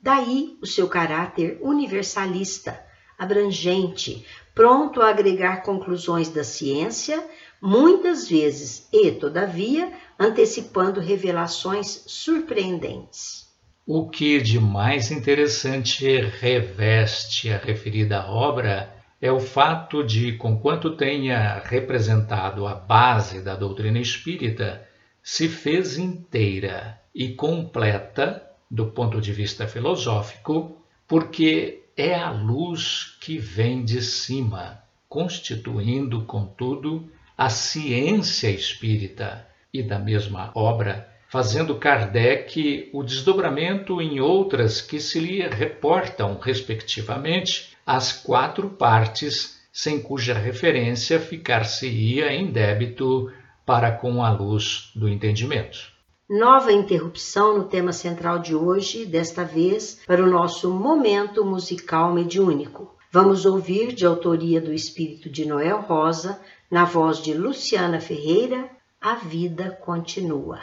Daí 0.00 0.58
o 0.60 0.66
seu 0.66 0.88
caráter 0.88 1.58
universalista, 1.62 2.84
abrangente, 3.16 4.26
pronto 4.54 5.00
a 5.00 5.10
agregar 5.10 5.62
conclusões 5.62 6.28
da 6.28 6.42
ciência, 6.42 7.24
muitas 7.64 8.28
vezes 8.28 8.86
e, 8.92 9.10
todavia, 9.10 9.90
antecipando 10.20 11.00
revelações 11.00 12.04
surpreendentes. 12.06 13.48
O 13.86 14.06
que 14.10 14.38
de 14.38 14.60
mais 14.60 15.10
interessante 15.10 16.20
reveste 16.20 17.50
a 17.50 17.56
referida 17.56 18.26
obra 18.26 18.94
é 19.18 19.32
o 19.32 19.40
fato 19.40 20.04
de, 20.04 20.32
conquanto 20.32 20.94
tenha 20.94 21.58
representado 21.64 22.66
a 22.66 22.74
base 22.74 23.40
da 23.40 23.56
doutrina 23.56 23.98
espírita, 23.98 24.86
se 25.22 25.48
fez 25.48 25.96
inteira 25.96 27.00
e 27.14 27.30
completa 27.30 28.46
do 28.70 28.88
ponto 28.88 29.22
de 29.22 29.32
vista 29.32 29.66
filosófico, 29.66 30.76
porque 31.08 31.82
é 31.96 32.14
a 32.14 32.30
luz 32.30 33.16
que 33.22 33.38
vem 33.38 33.82
de 33.82 34.02
cima, 34.02 34.82
constituindo, 35.08 36.24
contudo, 36.24 37.10
a 37.36 37.48
ciência 37.48 38.48
espírita 38.48 39.46
e 39.72 39.82
da 39.82 39.98
mesma 39.98 40.52
obra, 40.54 41.08
fazendo 41.28 41.74
Kardec 41.74 42.90
o 42.92 43.02
desdobramento 43.02 44.00
em 44.00 44.20
outras 44.20 44.80
que 44.80 45.00
se 45.00 45.18
lhe 45.18 45.46
reportam, 45.48 46.38
respectivamente, 46.40 47.76
as 47.84 48.12
quatro 48.12 48.70
partes, 48.70 49.60
sem 49.72 50.00
cuja 50.00 50.32
referência 50.32 51.18
ficar-se-ia 51.18 52.32
em 52.32 52.52
débito 52.52 53.32
para 53.66 53.90
com 53.90 54.22
a 54.22 54.30
luz 54.30 54.92
do 54.94 55.08
entendimento. 55.08 55.92
Nova 56.30 56.72
interrupção 56.72 57.58
no 57.58 57.64
tema 57.64 57.92
central 57.92 58.38
de 58.38 58.54
hoje, 58.54 59.04
desta 59.04 59.44
vez 59.44 60.00
para 60.06 60.22
o 60.22 60.30
nosso 60.30 60.70
momento 60.70 61.44
musical 61.44 62.14
mediúnico. 62.14 62.94
Vamos 63.10 63.44
ouvir, 63.44 63.92
de 63.92 64.06
autoria 64.06 64.60
do 64.60 64.72
espírito 64.72 65.28
de 65.28 65.44
Noel 65.44 65.82
Rosa, 65.82 66.40
na 66.70 66.84
voz 66.84 67.18
de 67.22 67.34
Luciana 67.34 68.00
Ferreira, 68.00 68.70
A 69.00 69.16
Vida 69.16 69.70
Continua. 69.70 70.60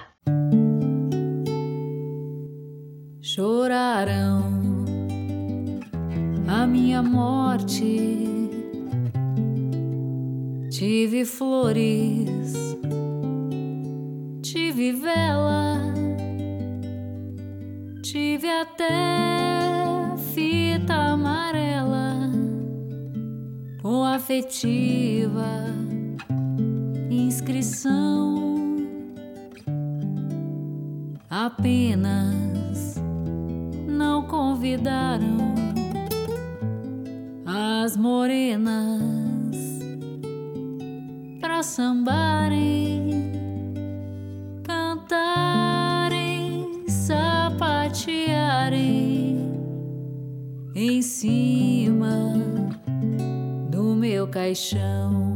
Chorarão 3.21 4.61
a 6.47 6.67
minha 6.67 7.01
morte, 7.01 8.49
tive 10.69 11.23
flores 11.23 12.71
tive 14.51 14.91
vela, 14.91 15.79
tive 18.01 18.49
até 18.49 18.89
fita 20.33 20.93
amarela 20.93 22.29
ou 23.83 24.03
afetiva 24.03 25.90
inscrição 27.11 28.77
apenas 31.29 32.95
não 33.85 34.23
convidaram 34.23 35.53
as 37.45 37.97
morenas 37.97 39.51
para 41.41 41.61
sambarem 41.63 43.33
cantarem, 44.63 46.85
sapatearem 46.87 49.51
em 50.73 51.01
cima 51.01 52.35
do 53.69 53.93
meu 53.95 54.25
caixão. 54.27 55.30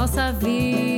Nossa 0.00 0.32
vida 0.32 0.89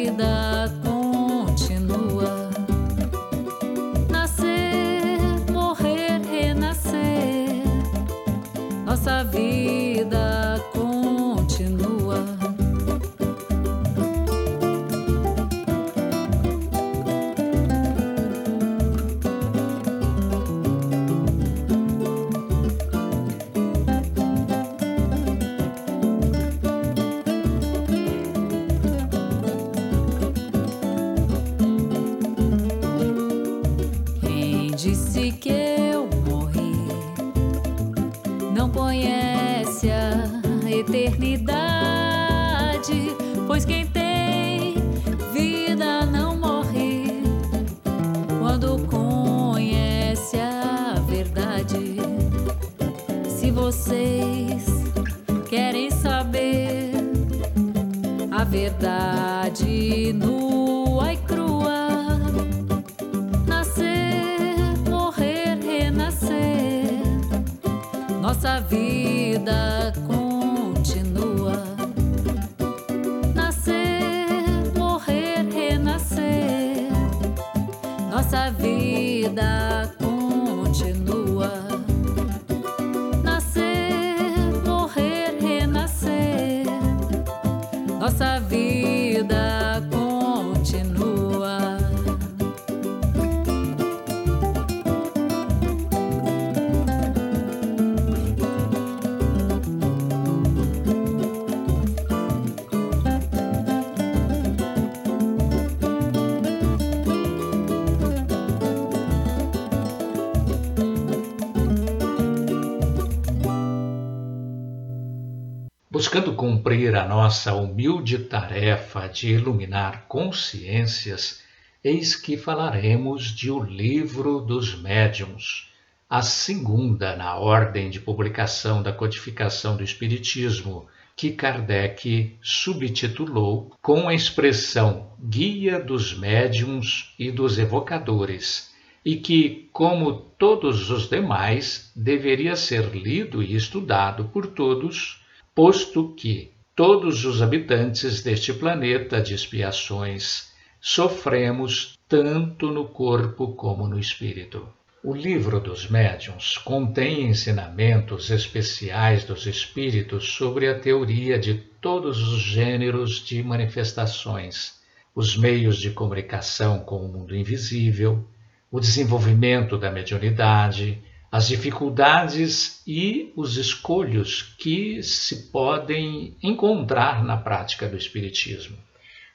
Buscando 116.03 116.35
cumprir 116.35 116.97
a 116.97 117.07
nossa 117.07 117.55
humilde 117.55 118.19
tarefa 118.19 119.07
de 119.07 119.29
iluminar 119.35 120.07
consciências, 120.09 121.45
eis 121.83 122.17
que 122.17 122.37
falaremos 122.37 123.27
de 123.27 123.53
O 123.53 123.63
Livro 123.63 124.41
dos 124.41 124.75
Médiuns, 124.75 125.73
a 126.11 126.21
segunda 126.21 127.15
na 127.15 127.37
ordem 127.37 127.89
de 127.89 128.01
publicação 128.01 128.83
da 128.83 128.93
codificação 128.93 129.77
do 129.77 129.85
Espiritismo, 129.85 130.89
que 131.17 131.31
Kardec 131.31 132.37
subtitulou 132.43 133.71
com 133.81 134.09
a 134.09 134.15
expressão 134.15 135.13
Guia 135.23 135.79
dos 135.79 136.19
Médiuns 136.19 137.15
e 137.17 137.31
dos 137.31 137.61
Evocadores, 137.61 138.73
e 139.05 139.15
que, 139.15 139.69
como 139.73 140.13
todos 140.13 140.91
os 140.91 141.09
demais, 141.09 141.93
deveria 141.95 142.57
ser 142.57 142.93
lido 142.93 143.41
e 143.41 143.55
estudado 143.55 144.25
por 144.25 144.49
todos 144.49 145.22
posto 145.55 146.15
que 146.15 146.51
todos 146.75 147.27
os 147.27 147.43
habitantes 147.43 148.23
deste 148.23 148.55
planeta 148.55 149.21
de 149.21 149.35
expiações 149.35 150.51
sofremos 150.81 151.99
tanto 152.09 152.71
no 152.71 152.87
corpo 152.87 153.55
como 153.55 153.87
no 153.87 153.99
espírito. 153.99 154.67
O 155.05 155.15
livro 155.15 155.61
dos 155.61 155.91
médiuns 155.91 156.57
contém 156.57 157.27
ensinamentos 157.27 158.31
especiais 158.31 159.25
dos 159.25 159.47
espíritos 159.47 160.33
sobre 160.33 160.69
a 160.69 160.79
teoria 160.79 161.39
de 161.39 161.55
todos 161.55 162.27
os 162.33 162.41
gêneros 162.41 163.23
de 163.23 163.43
manifestações, 163.43 164.81
os 165.15 165.37
meios 165.37 165.77
de 165.77 165.91
comunicação 165.91 166.79
com 166.79 167.05
o 167.05 167.09
mundo 167.09 167.37
invisível, 167.37 168.25
o 168.71 168.81
desenvolvimento 168.81 169.77
da 169.77 169.91
mediunidade, 169.91 171.03
as 171.33 171.49
dificuldades 171.49 172.83
e 172.87 173.33
os 173.35 173.57
escolhos 173.57 174.55
que 174.59 175.03
se 175.03 175.51
podem 175.51 176.37
encontrar 176.43 177.25
na 177.25 177.39
prática 177.39 177.89
do 177.89 177.97
Espiritismo. 177.97 178.77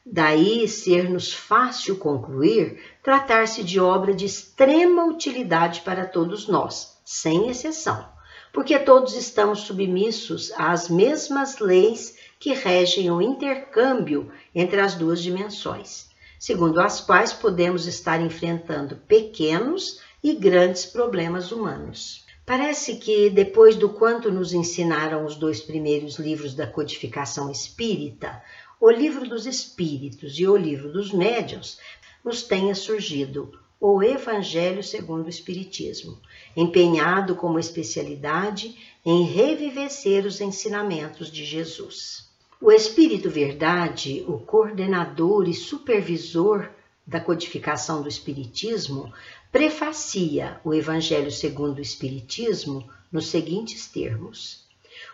Daí 0.06 0.68
ser-nos 0.68 1.34
fácil 1.34 1.98
concluir 1.98 2.80
tratar-se 3.02 3.64
de 3.64 3.80
obra 3.80 4.14
de 4.14 4.26
extrema 4.26 5.06
utilidade 5.06 5.82
para 5.82 6.06
todos 6.06 6.48
nós, 6.48 7.02
sem 7.04 7.50
exceção, 7.50 8.08
porque 8.54 8.78
todos 8.78 9.16
estamos 9.16 9.62
submissos 9.62 10.52
às 10.56 10.90
mesmas 10.90 11.58
leis 11.58 12.16
que 12.40 12.54
regem 12.54 13.10
o 13.10 13.20
intercâmbio 13.20 14.32
entre 14.54 14.80
as 14.80 14.94
duas 14.94 15.22
dimensões, 15.22 16.12
segundo 16.40 16.80
as 16.80 17.02
quais 17.02 17.34
podemos 17.34 17.88
estar 17.88 18.22
enfrentando 18.22 18.98
pequenos 19.08 20.00
e 20.24 20.34
grandes 20.34 20.86
problemas 20.86 21.52
humanos. 21.52 22.26
Parece 22.46 22.96
que, 22.96 23.30
depois 23.30 23.76
do 23.76 23.90
quanto 23.90 24.32
nos 24.32 24.54
ensinaram 24.54 25.26
os 25.26 25.36
dois 25.36 25.60
primeiros 25.60 26.18
livros 26.18 26.54
da 26.54 26.66
codificação 26.66 27.52
espírita, 27.52 28.42
o 28.80 28.90
Livro 28.90 29.28
dos 29.28 29.46
Espíritos 29.46 30.40
e 30.40 30.48
o 30.48 30.56
Livro 30.56 30.92
dos 30.92 31.12
Médiuns, 31.12 31.78
nos 32.24 32.44
tenha 32.44 32.74
surgido 32.74 33.52
o 33.80 34.02
Evangelho 34.02 34.84
segundo 34.84 35.26
o 35.26 35.30
Espiritismo, 35.30 36.20
empenhado 36.56 37.36
como 37.36 37.60
especialidade 37.60 38.76
em 39.06 39.24
revivecer 39.24 40.26
os 40.26 40.42
ensinamentos 40.42 41.32
de 41.32 41.46
Jesus. 41.46 42.30
O 42.62 42.72
Espírito 42.72 43.30
Verdade, 43.30 44.24
o 44.28 44.40
coordenador 44.40 45.48
e 45.48 45.54
supervisor 45.54 46.70
da 47.08 47.22
codificação 47.22 48.02
do 48.02 48.10
Espiritismo, 48.10 49.14
prefacia 49.50 50.60
o 50.66 50.74
Evangelho 50.74 51.32
segundo 51.32 51.78
o 51.78 51.82
Espiritismo 51.82 52.88
nos 53.10 53.28
seguintes 53.28 53.88
termos: 53.88 54.66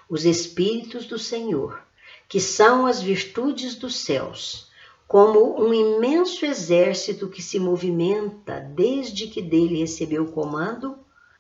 Os 0.09 0.25
Espíritos 0.25 1.05
do 1.05 1.19
Senhor, 1.19 1.79
que 2.27 2.39
são 2.39 2.87
as 2.87 2.99
virtudes 2.99 3.75
dos 3.75 3.97
céus, 3.97 4.71
como 5.07 5.61
um 5.61 5.71
imenso 5.71 6.45
exército 6.47 7.29
que 7.29 7.43
se 7.43 7.59
movimenta 7.59 8.59
desde 8.59 9.27
que 9.27 9.43
dele 9.43 9.77
recebeu 9.77 10.23
o 10.23 10.31
comando, 10.31 10.97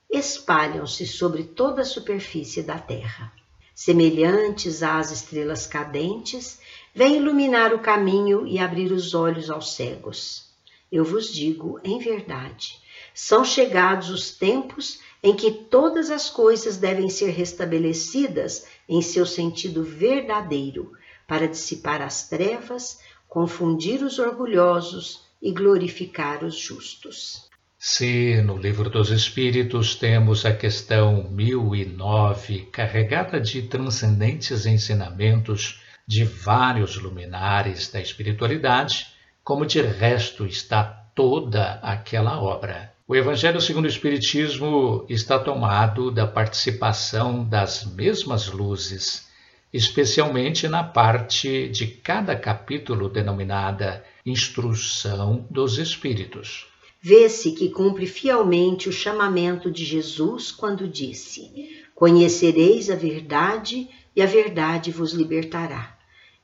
espalham-se 0.07 1.07
sobre 1.07 1.43
toda 1.43 1.81
a 1.81 1.85
superfície 1.85 2.61
da 2.61 2.77
terra. 2.77 3.33
Semelhantes 3.73 4.83
às 4.83 5.09
estrelas 5.09 5.65
cadentes, 5.65 6.59
vêm 6.93 7.17
iluminar 7.17 7.73
o 7.73 7.79
caminho 7.79 8.45
e 8.45 8.59
abrir 8.59 8.91
os 8.91 9.13
olhos 9.13 9.49
aos 9.49 9.73
cegos. 9.75 10.45
Eu 10.91 11.03
vos 11.03 11.33
digo, 11.33 11.79
em 11.83 11.97
verdade, 11.97 12.77
são 13.13 13.43
chegados 13.43 14.09
os 14.09 14.31
tempos 14.31 14.99
em 15.23 15.35
que 15.35 15.51
todas 15.51 16.11
as 16.11 16.29
coisas 16.29 16.77
devem 16.77 17.09
ser 17.09 17.31
restabelecidas 17.31 18.65
em 18.87 19.01
seu 19.01 19.25
sentido 19.25 19.83
verdadeiro, 19.83 20.91
para 21.27 21.47
dissipar 21.47 22.01
as 22.01 22.27
trevas, 22.27 22.99
confundir 23.27 24.03
os 24.03 24.19
orgulhosos 24.19 25.21
e 25.41 25.51
glorificar 25.51 26.43
os 26.43 26.57
justos. 26.57 27.49
Se 27.79 28.41
no 28.41 28.57
Livro 28.57 28.89
dos 28.89 29.09
Espíritos 29.09 29.95
temos 29.95 30.45
a 30.45 30.53
questão 30.53 31.29
1009 31.29 32.67
carregada 32.71 33.41
de 33.41 33.63
transcendentes 33.63 34.65
ensinamentos 34.65 35.82
de 36.07 36.23
vários 36.23 36.95
luminares 36.97 37.89
da 37.89 38.01
espiritualidade, 38.01 39.07
como 39.43 39.65
de 39.65 39.81
resto 39.81 40.45
está 40.45 40.83
toda 41.15 41.79
aquela 41.81 42.41
obra. 42.41 42.93
O 43.07 43.15
Evangelho 43.15 43.59
segundo 43.59 43.85
o 43.85 43.89
Espiritismo 43.89 45.05
está 45.09 45.37
tomado 45.37 46.09
da 46.09 46.25
participação 46.25 47.43
das 47.43 47.85
mesmas 47.85 48.47
luzes, 48.47 49.27
especialmente 49.71 50.67
na 50.67 50.83
parte 50.83 51.67
de 51.69 51.87
cada 51.87 52.35
capítulo 52.35 53.09
denominada 53.09 54.03
Instrução 54.25 55.45
dos 55.49 55.77
Espíritos. 55.77 56.67
Vê-se 57.01 57.51
que 57.51 57.69
cumpre 57.69 58.07
fielmente 58.07 58.87
o 58.87 58.93
chamamento 58.93 59.69
de 59.69 59.83
Jesus 59.83 60.51
quando 60.51 60.87
disse: 60.87 61.83
Conhecereis 61.93 62.89
a 62.89 62.95
verdade 62.95 63.89
e 64.15 64.21
a 64.21 64.25
verdade 64.25 64.89
vos 64.89 65.11
libertará. 65.11 65.92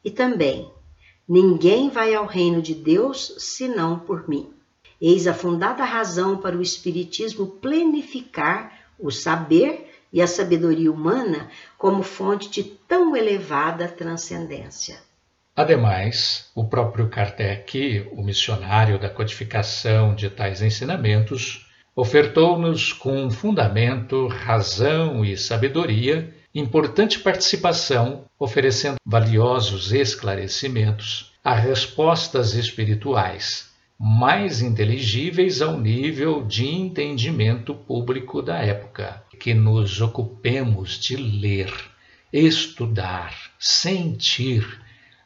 E 0.04 0.12
também: 0.12 0.72
Ninguém 1.28 1.90
vai 1.90 2.16
ao 2.16 2.26
reino 2.26 2.62
de 2.62 2.74
Deus 2.74 3.36
senão 3.38 4.00
por 4.00 4.28
mim. 4.28 4.52
Eis 5.00 5.28
a 5.28 5.34
fundada 5.34 5.84
razão 5.84 6.38
para 6.38 6.58
o 6.58 6.62
Espiritismo 6.62 7.46
planificar 7.46 8.80
o 8.98 9.12
saber 9.12 9.92
e 10.12 10.22
a 10.22 10.28
sabedoria 10.28 10.92
humana 10.92 11.50
como 11.78 12.02
fonte 12.02 12.50
de 12.50 12.64
tão 12.64 13.16
elevada 13.16 13.88
transcendência. 13.88 14.98
Ademais, 15.56 16.50
o 16.56 16.66
próprio 16.66 17.10
Kardec, 17.10 18.10
o 18.12 18.24
missionário 18.24 18.98
da 18.98 19.10
codificação 19.10 20.16
de 20.16 20.30
tais 20.30 20.62
ensinamentos, 20.62 21.70
ofertou-nos 21.96 22.92
com 22.92 23.30
fundamento, 23.30 24.28
razão 24.28 25.24
e 25.24 25.38
sabedoria 25.38 26.34
importante 26.54 27.20
participação, 27.20 28.26
oferecendo 28.38 28.98
valiosos 29.06 29.92
esclarecimentos 29.92 31.34
a 31.44 31.54
respostas 31.54 32.54
espirituais 32.54 33.70
mais 34.02 34.62
inteligíveis 34.62 35.62
ao 35.62 35.78
nível 35.78 36.46
de 36.46 36.66
entendimento 36.66 37.76
público 37.76 38.42
da 38.42 38.58
época, 38.60 39.22
que 39.38 39.54
nos 39.54 40.00
ocupemos 40.00 40.98
de 40.98 41.18
ler, 41.18 41.74
estudar, 42.32 43.36
sentir, 43.60 44.66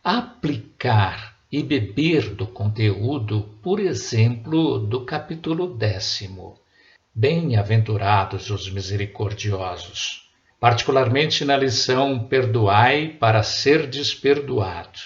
aplicar 0.03 1.35
e 1.51 1.61
beber 1.61 2.33
do 2.33 2.47
conteúdo, 2.47 3.47
por 3.61 3.79
exemplo, 3.79 4.79
do 4.79 5.05
capítulo 5.05 5.75
décimo. 5.75 6.59
Bem-aventurados 7.13 8.49
os 8.49 8.71
misericordiosos, 8.71 10.22
particularmente 10.63 11.43
na 11.43 11.57
lição 11.57 12.17
Perdoai 12.17 13.09
para 13.19 13.43
ser 13.43 13.85
desperdoado. 13.85 14.97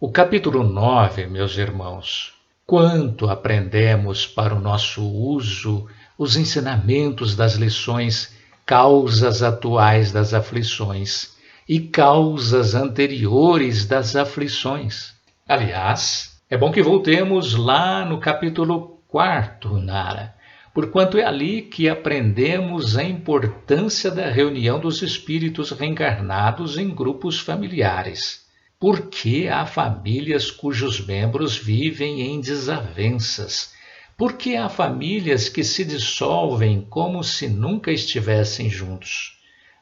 O 0.00 0.10
capítulo 0.10 0.64
9, 0.64 1.28
meus 1.28 1.56
irmãos, 1.58 2.34
quanto 2.66 3.30
aprendemos 3.30 4.26
para 4.26 4.52
o 4.52 4.58
nosso 4.58 5.08
uso 5.08 5.86
os 6.18 6.36
ensinamentos 6.36 7.36
das 7.36 7.54
lições 7.54 8.34
causas 8.66 9.44
atuais 9.44 10.10
das 10.10 10.34
aflições 10.34 11.36
e 11.68 11.78
causas 11.78 12.74
anteriores 12.74 13.86
das 13.86 14.16
aflições. 14.16 15.14
Aliás, 15.46 16.36
é 16.50 16.56
bom 16.56 16.72
que 16.72 16.82
voltemos 16.82 17.54
lá 17.54 18.04
no 18.04 18.18
capítulo 18.18 19.00
4, 19.06 19.78
Nara, 19.78 20.34
porquanto 20.76 21.16
é 21.16 21.24
ali 21.24 21.62
que 21.62 21.88
aprendemos 21.88 22.98
a 22.98 23.02
importância 23.02 24.10
da 24.10 24.28
reunião 24.28 24.78
dos 24.78 25.00
espíritos 25.00 25.70
reencarnados 25.70 26.76
em 26.76 26.94
grupos 26.94 27.40
familiares. 27.40 28.44
Porque 28.78 29.48
há 29.50 29.64
famílias 29.64 30.50
cujos 30.50 31.00
membros 31.00 31.56
vivem 31.56 32.20
em 32.20 32.42
desavenças? 32.42 33.72
Porque 34.18 34.54
há 34.54 34.68
famílias 34.68 35.48
que 35.48 35.64
se 35.64 35.82
dissolvem 35.82 36.82
como 36.82 37.24
se 37.24 37.48
nunca 37.48 37.90
estivessem 37.90 38.68
juntos? 38.68 39.40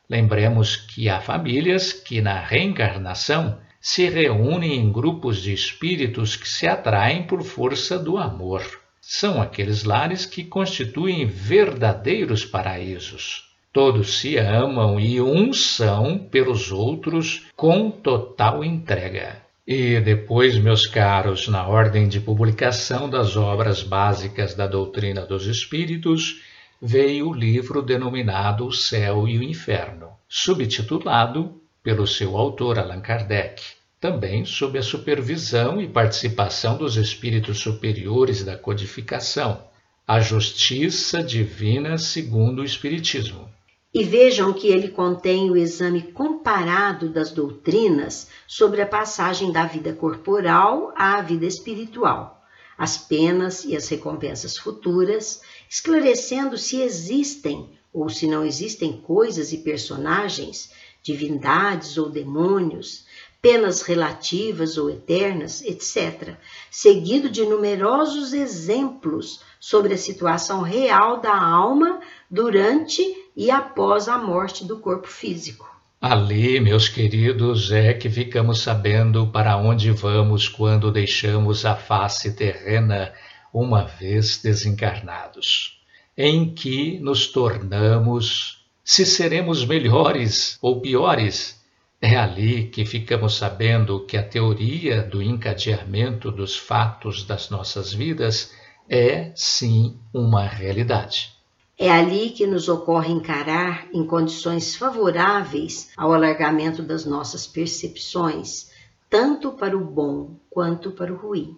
Lembremos 0.08 0.76
que 0.76 1.08
há 1.08 1.20
famílias 1.20 1.92
que, 1.92 2.20
na 2.20 2.38
reencarnação, 2.38 3.58
se 3.80 4.08
reúnem 4.08 4.76
em 4.76 4.92
grupos 4.92 5.42
de 5.42 5.52
espíritos 5.52 6.36
que 6.36 6.48
se 6.48 6.68
atraem 6.68 7.24
por 7.24 7.42
força 7.42 7.98
do 7.98 8.16
amor. 8.16 8.83
São 9.06 9.40
aqueles 9.40 9.84
lares 9.84 10.24
que 10.24 10.42
constituem 10.42 11.26
verdadeiros 11.26 12.42
paraísos. 12.42 13.50
Todos 13.70 14.18
se 14.18 14.38
amam 14.38 14.98
e 14.98 15.20
uns 15.20 15.76
são 15.76 16.18
pelos 16.18 16.72
outros 16.72 17.46
com 17.54 17.90
total 17.90 18.64
entrega. 18.64 19.42
E 19.66 20.00
depois, 20.00 20.56
meus 20.56 20.86
caros, 20.86 21.48
na 21.48 21.66
ordem 21.66 22.08
de 22.08 22.18
publicação 22.18 23.08
das 23.08 23.36
obras 23.36 23.82
básicas 23.82 24.54
da 24.54 24.66
doutrina 24.66 25.20
dos 25.26 25.46
espíritos, 25.46 26.40
veio 26.80 27.28
o 27.28 27.34
livro 27.34 27.82
denominado 27.82 28.66
O 28.66 28.72
Céu 28.72 29.28
e 29.28 29.38
o 29.38 29.42
Inferno, 29.42 30.08
subtitulado 30.26 31.60
pelo 31.82 32.06
seu 32.06 32.38
autor 32.38 32.78
Allan 32.78 33.02
Kardec, 33.02 33.62
também 34.04 34.44
sob 34.44 34.78
a 34.78 34.82
supervisão 34.82 35.80
e 35.80 35.88
participação 35.88 36.76
dos 36.76 36.98
espíritos 36.98 37.60
superiores 37.60 38.44
da 38.44 38.54
codificação, 38.54 39.64
A 40.06 40.20
Justiça 40.20 41.22
Divina 41.22 41.96
segundo 41.96 42.60
o 42.60 42.64
Espiritismo. 42.66 43.48
E 43.94 44.04
vejam 44.04 44.52
que 44.52 44.68
ele 44.68 44.88
contém 44.88 45.50
o 45.50 45.56
exame 45.56 46.02
comparado 46.02 47.08
das 47.08 47.30
doutrinas 47.30 48.28
sobre 48.46 48.82
a 48.82 48.86
passagem 48.86 49.50
da 49.50 49.64
vida 49.64 49.94
corporal 49.94 50.92
à 50.94 51.22
vida 51.22 51.46
espiritual 51.46 52.44
as 52.76 52.98
penas 52.98 53.64
e 53.64 53.76
as 53.76 53.88
recompensas 53.88 54.58
futuras, 54.58 55.40
esclarecendo 55.70 56.58
se 56.58 56.82
existem 56.82 57.70
ou 57.92 58.08
se 58.08 58.26
não 58.26 58.44
existem 58.44 59.00
coisas 59.00 59.52
e 59.52 59.58
personagens, 59.58 60.72
divindades 61.00 61.96
ou 61.96 62.10
demônios, 62.10 63.04
penas 63.44 63.82
relativas 63.82 64.78
ou 64.78 64.88
eternas, 64.88 65.60
etc., 65.60 66.34
seguido 66.70 67.28
de 67.28 67.44
numerosos 67.44 68.32
exemplos 68.32 69.42
sobre 69.60 69.92
a 69.92 69.98
situação 69.98 70.62
real 70.62 71.20
da 71.20 71.38
alma 71.38 72.00
durante 72.30 73.02
e 73.36 73.50
após 73.50 74.08
a 74.08 74.16
morte 74.16 74.64
do 74.64 74.78
corpo 74.78 75.06
físico. 75.06 75.70
Ali, 76.00 76.58
meus 76.58 76.88
queridos, 76.88 77.70
é 77.70 77.92
que 77.92 78.08
ficamos 78.08 78.62
sabendo 78.62 79.26
para 79.26 79.58
onde 79.58 79.90
vamos 79.90 80.48
quando 80.48 80.90
deixamos 80.90 81.66
a 81.66 81.76
face 81.76 82.34
terrena 82.34 83.12
uma 83.52 83.84
vez 83.84 84.40
desencarnados, 84.42 85.82
em 86.16 86.54
que 86.54 86.98
nos 86.98 87.26
tornamos, 87.26 88.64
se 88.82 89.04
seremos 89.04 89.66
melhores 89.66 90.56
ou 90.62 90.80
piores. 90.80 91.62
É 92.06 92.18
ali 92.18 92.66
que 92.66 92.84
ficamos 92.84 93.34
sabendo 93.38 94.04
que 94.04 94.18
a 94.18 94.22
teoria 94.22 95.00
do 95.00 95.22
encadeamento 95.22 96.30
dos 96.30 96.54
fatos 96.54 97.24
das 97.24 97.48
nossas 97.48 97.94
vidas 97.94 98.52
é, 98.86 99.32
sim, 99.34 99.98
uma 100.12 100.46
realidade. 100.46 101.32
É 101.78 101.90
ali 101.90 102.28
que 102.28 102.46
nos 102.46 102.68
ocorre 102.68 103.10
encarar 103.10 103.88
em 103.90 104.06
condições 104.06 104.76
favoráveis 104.76 105.92
ao 105.96 106.12
alargamento 106.12 106.82
das 106.82 107.06
nossas 107.06 107.46
percepções, 107.46 108.70
tanto 109.08 109.52
para 109.52 109.74
o 109.74 109.82
bom 109.82 110.36
quanto 110.50 110.90
para 110.90 111.10
o 111.10 111.16
ruim. 111.16 111.56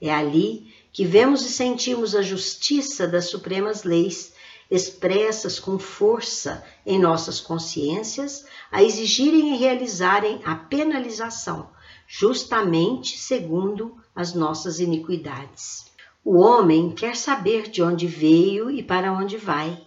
É 0.00 0.14
ali 0.14 0.72
que 0.92 1.04
vemos 1.04 1.44
e 1.44 1.48
sentimos 1.48 2.14
a 2.14 2.22
justiça 2.22 3.08
das 3.08 3.24
supremas 3.24 3.82
leis 3.82 4.33
expressas 4.70 5.60
com 5.60 5.78
força 5.78 6.64
em 6.84 6.98
nossas 6.98 7.40
consciências 7.40 8.44
a 8.70 8.82
exigirem 8.82 9.54
e 9.54 9.58
realizarem 9.58 10.40
a 10.44 10.54
penalização, 10.54 11.68
justamente 12.06 13.18
segundo 13.18 13.96
as 14.14 14.34
nossas 14.34 14.80
iniquidades. 14.80 15.86
O 16.24 16.38
homem 16.38 16.90
quer 16.90 17.16
saber 17.16 17.68
de 17.68 17.82
onde 17.82 18.06
veio 18.06 18.70
e 18.70 18.82
para 18.82 19.12
onde 19.12 19.36
vai. 19.36 19.78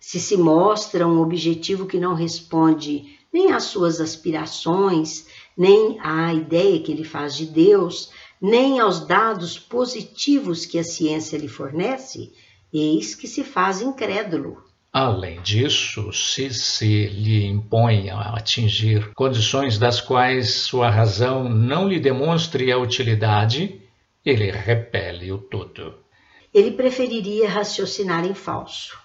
Se 0.00 0.18
se 0.18 0.36
mostra 0.36 1.06
um 1.06 1.20
objetivo 1.20 1.86
que 1.86 1.98
não 1.98 2.14
responde 2.14 3.16
nem 3.32 3.52
às 3.52 3.64
suas 3.64 4.00
aspirações, 4.00 5.26
nem 5.56 5.98
à 6.00 6.32
ideia 6.32 6.80
que 6.80 6.90
ele 6.90 7.04
faz 7.04 7.36
de 7.36 7.44
Deus, 7.44 8.10
nem 8.40 8.80
aos 8.80 9.00
dados 9.06 9.58
positivos 9.58 10.64
que 10.64 10.78
a 10.78 10.84
ciência 10.84 11.36
lhe 11.36 11.48
fornece, 11.48 12.32
eis 12.78 13.14
que 13.14 13.26
se 13.26 13.42
faz 13.44 13.80
incrédulo. 13.80 14.64
Além 14.92 15.42
disso, 15.42 16.10
se 16.12 16.52
se 16.54 17.06
lhe 17.08 17.44
impõe 17.44 18.08
a 18.08 18.34
atingir 18.34 19.12
condições 19.14 19.78
das 19.78 20.00
quais 20.00 20.50
sua 20.50 20.88
razão 20.88 21.48
não 21.48 21.86
lhe 21.86 22.00
demonstre 22.00 22.72
a 22.72 22.78
utilidade, 22.78 23.82
ele 24.24 24.50
repele 24.50 25.30
o 25.30 25.38
todo. 25.38 25.94
Ele 26.52 26.70
preferiria 26.70 27.48
raciocinar 27.48 28.24
em 28.24 28.32
falso. 28.32 28.98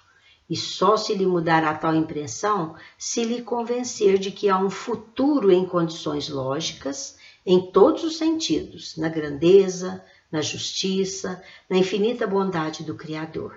E 0.49 0.55
só 0.55 0.95
se 0.95 1.13
lhe 1.13 1.25
mudará 1.25 1.73
tal 1.73 1.95
impressão 1.95 2.75
se 2.97 3.23
lhe 3.23 3.41
convencer 3.41 4.17
de 4.17 4.31
que 4.31 4.49
há 4.49 4.57
um 4.57 4.69
futuro 4.69 5.51
em 5.51 5.65
condições 5.65 6.29
lógicas, 6.29 7.17
em 7.45 7.71
todos 7.71 8.03
os 8.03 8.17
sentidos, 8.17 8.95
na 8.97 9.09
grandeza, 9.09 10.03
na 10.31 10.41
justiça, 10.41 11.43
na 11.69 11.77
infinita 11.77 12.25
bondade 12.25 12.83
do 12.83 12.95
Criador. 12.95 13.55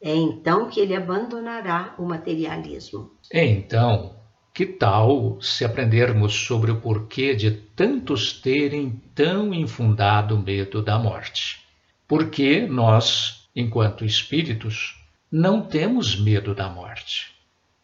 É 0.00 0.14
então 0.14 0.68
que 0.68 0.80
ele 0.80 0.94
abandonará 0.94 1.94
o 1.98 2.04
materialismo. 2.04 3.10
Então, 3.32 4.16
que 4.52 4.66
tal 4.66 5.40
se 5.40 5.64
aprendermos 5.64 6.34
sobre 6.34 6.70
o 6.70 6.80
porquê 6.80 7.34
de 7.34 7.50
tantos 7.50 8.32
terem 8.32 9.00
tão 9.14 9.54
infundado 9.54 10.36
medo 10.36 10.82
da 10.82 10.98
morte? 10.98 11.60
Porque 12.06 12.66
nós, 12.66 13.48
enquanto 13.56 14.04
espíritos, 14.04 15.00
não 15.30 15.62
temos 15.62 16.20
medo 16.20 16.54
da 16.54 16.68
morte. 16.68 17.32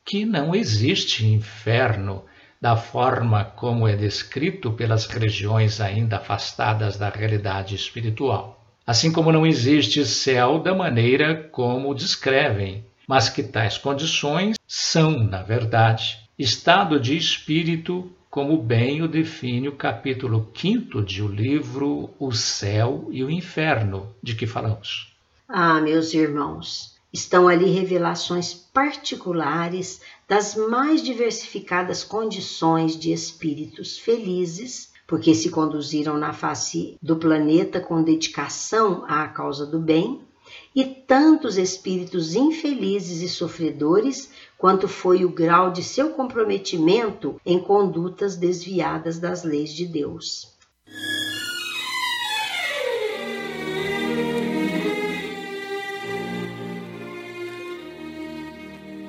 Que 0.04 0.26
não 0.26 0.54
existe 0.54 1.24
inferno 1.24 2.24
da 2.60 2.76
forma 2.76 3.44
como 3.44 3.86
é 3.86 3.94
descrito 3.94 4.72
pelas 4.72 5.06
religiões 5.06 5.80
ainda 5.80 6.16
afastadas 6.16 6.96
da 6.96 7.08
realidade 7.08 7.74
espiritual. 7.74 8.64
Assim 8.86 9.12
como 9.12 9.30
não 9.30 9.46
existe 9.46 10.04
céu 10.04 10.58
da 10.58 10.74
maneira 10.74 11.34
como 11.52 11.94
descrevem, 11.94 12.84
mas 13.06 13.28
que 13.28 13.42
tais 13.42 13.78
condições 13.78 14.56
são, 14.66 15.18
na 15.18 15.42
verdade, 15.42 16.28
Estado 16.38 17.00
de 17.00 17.16
espírito, 17.16 18.12
como 18.30 18.56
bem 18.56 19.02
o 19.02 19.08
define 19.08 19.68
o 19.68 19.74
capítulo 19.74 20.48
5 20.54 21.02
de 21.02 21.20
o 21.20 21.26
livro 21.26 22.10
O 22.16 22.30
Céu 22.30 23.08
e 23.10 23.24
o 23.24 23.30
Inferno, 23.30 24.14
de 24.22 24.36
que 24.36 24.46
falamos. 24.46 25.12
Ah, 25.48 25.80
meus 25.80 26.14
irmãos, 26.14 26.96
estão 27.12 27.48
ali 27.48 27.70
revelações 27.70 28.54
particulares 28.54 30.00
das 30.28 30.54
mais 30.54 31.02
diversificadas 31.02 32.04
condições 32.04 32.94
de 32.98 33.10
espíritos 33.12 33.98
felizes, 33.98 34.92
porque 35.06 35.34
se 35.34 35.48
conduziram 35.48 36.18
na 36.18 36.34
face 36.34 36.98
do 37.00 37.16
planeta 37.16 37.80
com 37.80 38.02
dedicação 38.02 39.04
à 39.08 39.26
causa 39.26 39.64
do 39.64 39.78
bem, 39.78 40.20
e 40.74 40.84
tantos 40.84 41.56
espíritos 41.56 42.34
infelizes 42.34 43.22
e 43.22 43.28
sofredores 43.28 44.30
quanto 44.58 44.86
foi 44.86 45.24
o 45.24 45.30
grau 45.30 45.72
de 45.72 45.82
seu 45.82 46.10
comprometimento 46.10 47.40
em 47.44 47.58
condutas 47.58 48.36
desviadas 48.36 49.18
das 49.18 49.44
leis 49.44 49.72
de 49.72 49.86
Deus. 49.86 50.57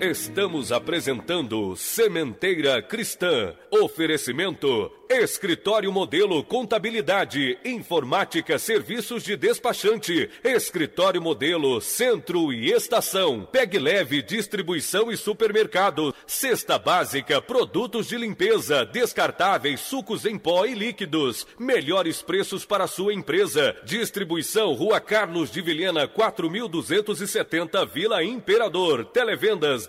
Estamos 0.09 0.71
apresentando 0.71 1.75
Sementeira 1.75 2.81
Cristã. 2.81 3.53
Oferecimento 3.69 4.91
Escritório 5.09 5.91
Modelo 5.91 6.43
Contabilidade, 6.43 7.57
Informática, 7.65 8.59
Serviços 8.59 9.23
de 9.23 9.35
Despachante, 9.35 10.29
Escritório 10.43 11.19
Modelo 11.19 11.81
Centro 11.81 12.53
e 12.53 12.71
Estação, 12.71 13.43
Peg 13.51 13.79
Leve 13.79 14.21
Distribuição 14.21 15.11
e 15.11 15.17
Supermercado, 15.17 16.13
Cesta 16.27 16.77
Básica, 16.77 17.41
Produtos 17.41 18.07
de 18.07 18.17
Limpeza, 18.17 18.85
Descartáveis, 18.85 19.79
Sucos 19.79 20.25
em 20.25 20.37
Pó 20.37 20.63
e 20.65 20.75
Líquidos, 20.75 21.47
melhores 21.57 22.21
preços 22.21 22.63
para 22.63 22.85
sua 22.85 23.11
empresa, 23.11 23.75
Distribuição 23.83 24.73
Rua 24.73 24.99
Carlos 24.99 25.49
de 25.49 25.59
Vilhena 25.59 26.07
4270 26.07 27.83
Vila 27.87 28.23
Imperador, 28.23 29.05
Televendas 29.05 29.87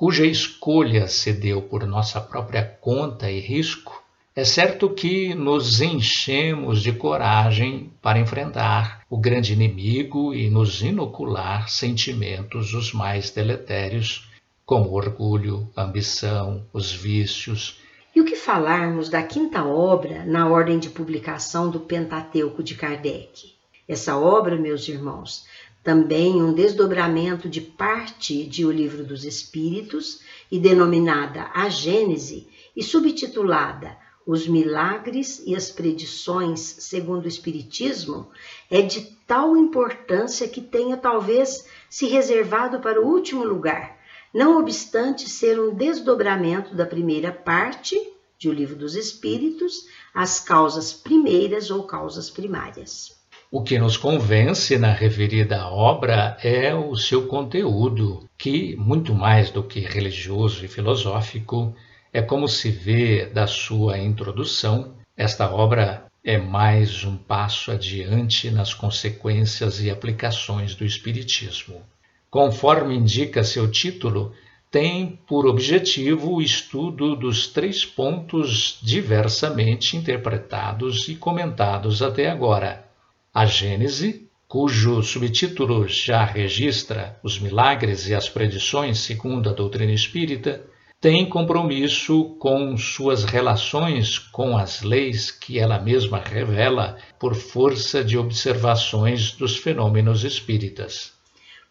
cuja 0.04 0.26
escolha 0.26 1.08
se 1.08 1.32
deu 1.32 1.62
por 1.62 1.88
nossa 1.88 2.20
própria 2.20 2.62
conta 2.62 3.32
e 3.32 3.40
risco, 3.40 4.04
é 4.36 4.44
certo 4.44 4.90
que 4.90 5.34
nos 5.34 5.80
enchemos 5.80 6.84
de 6.84 6.92
coragem 6.92 7.90
para 8.02 8.20
enfrentar 8.20 9.06
o 9.10 9.18
grande 9.18 9.54
inimigo 9.54 10.34
e 10.34 10.50
nos 10.50 10.82
inocular 10.82 11.70
sentimentos 11.70 12.74
os 12.74 12.92
mais 12.92 13.30
deletérios, 13.30 14.30
como 14.66 14.92
orgulho, 14.92 15.70
ambição, 15.74 16.66
os 16.74 16.92
vícios. 16.92 17.80
E 18.14 18.20
o 18.20 18.26
que 18.26 18.36
falarmos 18.36 19.08
da 19.08 19.24
quinta 19.24 19.64
obra 19.64 20.26
na 20.26 20.50
ordem 20.50 20.80
de 20.80 20.90
publicação 20.90 21.72
do 21.72 21.80
Pentateuco 21.80 22.62
de 22.62 22.76
Kardec? 22.76 23.54
Essa 23.88 24.18
obra, 24.18 24.58
meus 24.58 24.86
irmãos, 24.90 25.46
também 25.84 26.42
um 26.42 26.54
desdobramento 26.54 27.50
de 27.50 27.60
parte 27.60 28.46
de 28.46 28.66
O 28.66 28.72
Livro 28.72 29.04
dos 29.04 29.26
Espíritos 29.26 30.22
e 30.50 30.58
denominada 30.58 31.52
A 31.54 31.68
Gênese 31.68 32.48
e 32.74 32.82
subtitulada 32.82 33.98
Os 34.26 34.48
Milagres 34.48 35.44
e 35.46 35.54
as 35.54 35.70
Predições 35.70 36.62
segundo 36.62 37.26
o 37.26 37.28
Espiritismo, 37.28 38.32
é 38.72 38.82
de 38.82 39.02
tal 39.28 39.58
importância 39.58 40.48
que 40.48 40.62
tenha 40.62 40.96
talvez 40.96 41.68
se 41.90 42.08
reservado 42.08 42.80
para 42.80 43.02
o 43.02 43.06
último 43.06 43.44
lugar, 43.44 44.00
não 44.34 44.60
obstante 44.60 45.30
ser 45.30 45.60
um 45.60 45.76
desdobramento 45.76 46.74
da 46.74 46.86
primeira 46.86 47.32
parte 47.32 48.00
de 48.40 48.48
O 48.48 48.54
Livro 48.54 48.78
dos 48.78 48.96
Espíritos, 48.96 49.86
as 50.14 50.40
causas 50.40 50.94
primeiras 50.94 51.70
ou 51.70 51.84
causas 51.84 52.30
primárias. 52.30 53.23
O 53.56 53.62
que 53.62 53.78
nos 53.78 53.98
convence 53.98 54.80
na 54.80 54.92
referida 54.92 55.68
obra 55.68 56.36
é 56.42 56.74
o 56.74 56.96
seu 56.96 57.28
conteúdo, 57.28 58.28
que, 58.36 58.76
muito 58.78 59.14
mais 59.14 59.52
do 59.52 59.62
que 59.62 59.80
religioso 59.80 60.66
e 60.66 60.68
filosófico, 60.68 61.72
é 62.12 62.20
como 62.20 62.48
se 62.48 62.72
vê 62.72 63.28
da 63.28 63.46
sua 63.46 64.00
introdução, 64.00 64.96
esta 65.16 65.54
obra 65.54 66.08
é 66.24 66.36
mais 66.36 67.04
um 67.04 67.16
passo 67.16 67.72
adiante 67.72 68.50
nas 68.50 68.74
consequências 68.74 69.80
e 69.80 69.92
aplicações 69.92 70.74
do 70.74 70.84
Espiritismo. 70.84 71.84
Conforme 72.32 72.96
indica 72.96 73.44
seu 73.44 73.70
título, 73.70 74.34
tem 74.72 75.20
por 75.28 75.46
objetivo 75.46 76.38
o 76.38 76.42
estudo 76.42 77.16
dos 77.16 77.46
três 77.46 77.86
pontos 77.86 78.80
diversamente 78.82 79.96
interpretados 79.96 81.08
e 81.08 81.14
comentados 81.14 82.02
até 82.02 82.32
agora 82.32 82.92
a 83.34 83.48
Gênese, 83.48 84.30
cujo 84.48 85.02
subtítulo 85.02 85.88
já 85.88 86.24
registra 86.24 87.20
os 87.24 87.40
milagres 87.40 88.08
e 88.08 88.14
as 88.14 88.30
predições 88.30 89.00
segundo 89.00 89.50
a 89.50 89.54
doutrina 89.54 89.92
espírita, 89.92 90.64
tem 91.02 91.28
compromisso 91.28 92.36
com 92.38 92.78
suas 92.78 93.24
relações 93.24 94.20
com 94.20 94.56
as 94.56 94.84
leis 94.84 95.32
que 95.32 95.58
ela 95.58 95.80
mesma 95.80 96.20
revela 96.20 96.98
por 97.20 97.34
força 97.34 98.04
de 98.04 98.20
observações 98.20 99.32
dos 99.32 99.58
fenômenos 99.58 100.24
espíritas. 100.24 101.12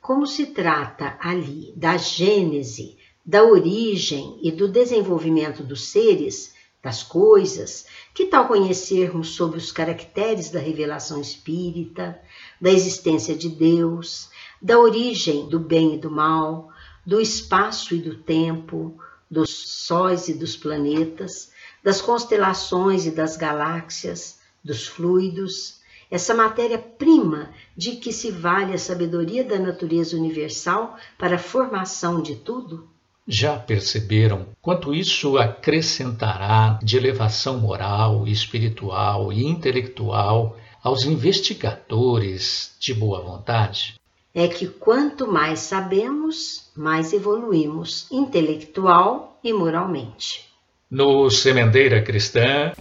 Como 0.00 0.26
se 0.26 0.46
trata 0.46 1.16
ali 1.20 1.72
da 1.76 1.96
gênese, 1.96 2.98
da 3.24 3.44
origem 3.44 4.36
e 4.42 4.50
do 4.50 4.66
desenvolvimento 4.66 5.62
dos 5.62 5.84
seres, 5.84 6.51
das 6.82 7.02
coisas, 7.02 7.86
que 8.12 8.26
tal 8.26 8.48
conhecermos 8.48 9.36
sobre 9.36 9.56
os 9.56 9.70
caracteres 9.70 10.50
da 10.50 10.58
revelação 10.58 11.20
espírita, 11.20 12.20
da 12.60 12.70
existência 12.70 13.36
de 13.36 13.48
Deus, 13.48 14.28
da 14.60 14.78
origem 14.78 15.48
do 15.48 15.60
bem 15.60 15.94
e 15.94 15.98
do 15.98 16.10
mal, 16.10 16.70
do 17.06 17.20
espaço 17.20 17.94
e 17.94 17.98
do 17.98 18.16
tempo, 18.16 18.98
dos 19.30 19.50
sóis 19.86 20.28
e 20.28 20.34
dos 20.34 20.56
planetas, 20.56 21.52
das 21.82 22.00
constelações 22.00 23.06
e 23.06 23.12
das 23.12 23.36
galáxias, 23.36 24.40
dos 24.62 24.86
fluidos, 24.86 25.80
essa 26.10 26.34
matéria-prima 26.34 27.50
de 27.76 27.92
que 27.92 28.12
se 28.12 28.30
vale 28.30 28.74
a 28.74 28.78
sabedoria 28.78 29.42
da 29.42 29.58
natureza 29.58 30.16
universal 30.16 30.98
para 31.16 31.36
a 31.36 31.38
formação 31.38 32.20
de 32.20 32.36
tudo? 32.36 32.91
Já 33.26 33.56
perceberam 33.56 34.48
quanto 34.60 34.92
isso 34.92 35.38
acrescentará 35.38 36.78
de 36.82 36.96
elevação 36.96 37.58
moral, 37.58 38.26
espiritual 38.26 39.32
e 39.32 39.44
intelectual 39.44 40.56
aos 40.82 41.04
investigadores 41.04 42.74
de 42.80 42.92
boa 42.92 43.20
vontade? 43.20 43.94
É 44.34 44.48
que 44.48 44.66
quanto 44.66 45.30
mais 45.30 45.60
sabemos, 45.60 46.70
mais 46.74 47.12
evoluímos 47.12 48.10
intelectual 48.10 49.38
e 49.44 49.52
moralmente. 49.52 50.48
No 50.90 51.30
Semendeira 51.30 52.02
Cristã. 52.02 52.72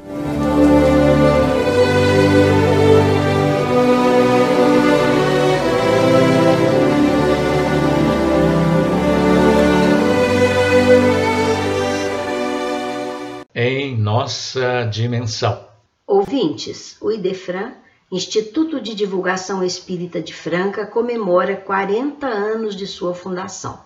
Em 13.73 13.97
nossa 13.97 14.83
dimensão. 14.83 15.65
Ouvintes, 16.05 16.97
o 16.99 17.09
IDEFRAN 17.09 17.71
Instituto 18.11 18.81
de 18.81 18.93
Divulgação 18.93 19.63
Espírita 19.63 20.21
de 20.21 20.33
Franca 20.33 20.85
comemora 20.85 21.55
40 21.55 22.27
anos 22.27 22.75
de 22.75 22.85
sua 22.85 23.13
fundação. 23.13 23.79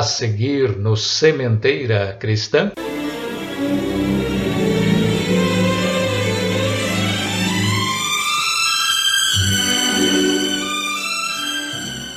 A 0.00 0.02
seguir 0.02 0.78
no 0.78 0.96
Sementeira 0.96 2.16
Cristã. 2.18 2.72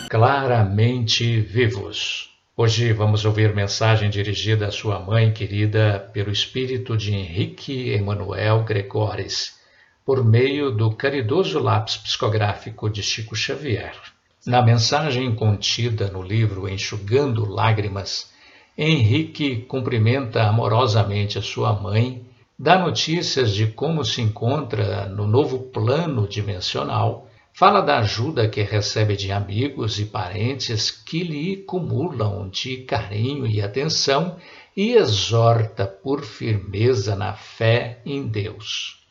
claramente 0.10 1.42
vivos. 1.42 2.30
Hoje 2.56 2.94
vamos 2.94 3.26
ouvir 3.26 3.54
mensagem 3.54 4.10
dirigida 4.10 4.68
à 4.68 4.72
sua 4.72 5.00
mãe 5.00 5.34
querida 5.34 6.10
pelo 6.14 6.32
espírito 6.32 6.96
de 6.96 7.14
Henrique 7.14 7.90
Emanuel 7.90 8.64
Gregores, 8.64 9.60
por 10.06 10.24
meio 10.24 10.72
do 10.72 10.96
caridoso 10.96 11.60
lápis 11.60 11.98
psicográfico 11.98 12.90
de 12.90 13.04
Chico 13.04 13.36
Xavier. 13.36 14.13
Na 14.46 14.62
mensagem 14.62 15.34
contida 15.36 16.10
no 16.10 16.22
livro 16.22 16.68
Enxugando 16.68 17.46
Lágrimas, 17.46 18.32
Henrique 18.78 19.58
cumprimenta 19.68 20.44
amorosamente 20.44 21.38
a 21.38 21.42
sua 21.42 21.74
mãe, 21.74 22.26
dá 22.58 22.78
notícias 22.78 23.54
de 23.54 23.68
como 23.68 24.04
se 24.04 24.22
encontra 24.22 25.08
no 25.08 25.28
novo 25.28 25.60
plano 25.60 26.28
dimensional 26.28 27.30
Fala 27.56 27.82
da 27.82 28.00
ajuda 28.00 28.50
que 28.50 28.64
recebe 28.64 29.16
de 29.16 29.32
amigos 29.32 30.00
e 30.00 30.06
parentes 30.06 30.90
que 30.90 31.24
lhe 31.24 31.58
cumulam 31.58 32.50
de 32.50 32.78
carinho 32.78 33.46
e 33.46 33.62
atenção 33.62 34.38
e 34.76 34.94
exorta 34.94 35.86
por 35.86 36.24
firmeza 36.24 37.16
na 37.16 37.34
fé 37.34 38.02
em 38.04 38.26
Deus. 38.26 39.03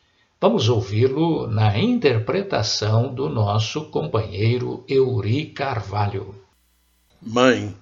Vamos 0.43 0.67
ouvi-lo 0.67 1.47
na 1.47 1.79
interpretação 1.79 3.15
do 3.15 3.29
nosso 3.29 3.85
companheiro 3.85 4.83
Euri 4.89 5.45
Carvalho. 5.45 6.35
Mãe, 7.25 7.73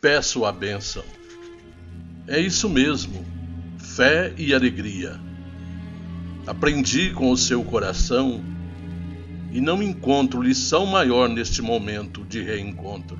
peço 0.00 0.46
a 0.46 0.50
bênção. 0.50 1.04
É 2.26 2.40
isso 2.40 2.70
mesmo, 2.70 3.22
fé 3.76 4.32
e 4.38 4.54
alegria. 4.54 5.20
Aprendi 6.46 7.10
com 7.10 7.30
o 7.30 7.36
seu 7.36 7.62
coração 7.62 8.42
e 9.52 9.60
não 9.60 9.82
encontro 9.82 10.40
lição 10.40 10.86
maior 10.86 11.28
neste 11.28 11.60
momento 11.60 12.24
de 12.24 12.40
reencontro. 12.40 13.18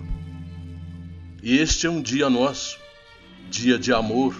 Este 1.43 1.87
é 1.87 1.91
um 1.91 2.01
dia 2.01 2.31
nosso, 2.31 2.79
dia 3.51 3.79
de 3.79 3.93
amor, 3.93 4.35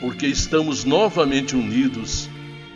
porque 0.00 0.26
estamos 0.26 0.86
novamente 0.86 1.54
unidos 1.54 2.27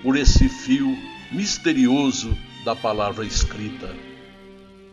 por 0.02 0.16
esse 0.16 0.48
fio 0.48 0.98
misterioso 1.30 2.36
da 2.64 2.74
palavra 2.74 3.24
escrita. 3.24 3.94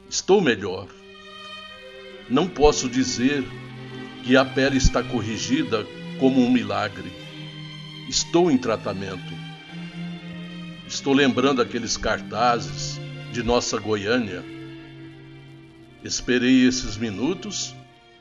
Estou 0.10 0.42
melhor. 0.42 0.88
Não 2.30 2.48
posso 2.48 2.88
dizer 2.88 3.44
que 4.24 4.38
a 4.38 4.46
pele 4.46 4.78
está 4.78 5.02
corrigida 5.04 5.86
como 6.20 6.42
um 6.42 6.52
milagre. 6.52 7.12
Estou 8.08 8.52
em 8.52 8.58
tratamento. 8.58 9.34
Estou 10.88 11.14
lembrando 11.14 11.62
aqueles 11.62 11.98
cartazes 11.98 13.00
de 13.32 13.44
nossa 13.44 13.80
Goiânia. 13.80 14.44
Esperei 16.04 16.66
esses 16.66 16.98
minutos 16.98 17.76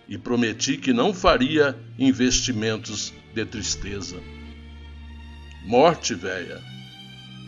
e 0.09 0.17
prometi 0.19 0.77
que 0.77 0.93
não 0.93 1.13
faria 1.13 1.79
investimentos 1.99 3.13
de 3.35 3.45
tristeza. 3.45 4.21
Morte, 5.65 6.15
véia, 6.15 6.63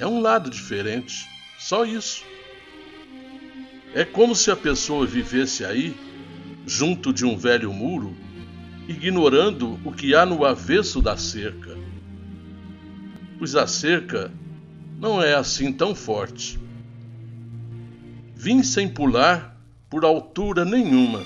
é 0.00 0.06
um 0.06 0.18
lado 0.18 0.48
diferente, 0.48 1.28
só 1.58 1.84
isso. 1.84 2.24
É 3.94 4.02
como 4.02 4.34
se 4.34 4.50
a 4.50 4.56
pessoa 4.56 5.06
vivesse 5.06 5.62
aí, 5.62 5.94
junto 6.66 7.12
de 7.12 7.26
um 7.26 7.36
velho 7.36 7.70
muro, 7.70 8.16
ignorando 8.88 9.78
o 9.84 9.92
que 9.92 10.14
há 10.14 10.24
no 10.24 10.44
avesso 10.44 11.02
da 11.02 11.18
cerca. 11.18 11.76
Pois 13.38 13.54
a 13.54 13.66
cerca 13.66 14.32
não 14.98 15.22
é 15.22 15.34
assim 15.34 15.70
tão 15.70 15.94
forte. 15.94 16.58
Vim 18.34 18.62
sem 18.62 18.88
pular 18.88 19.54
por 19.90 20.02
altura 20.02 20.64
nenhuma. 20.64 21.22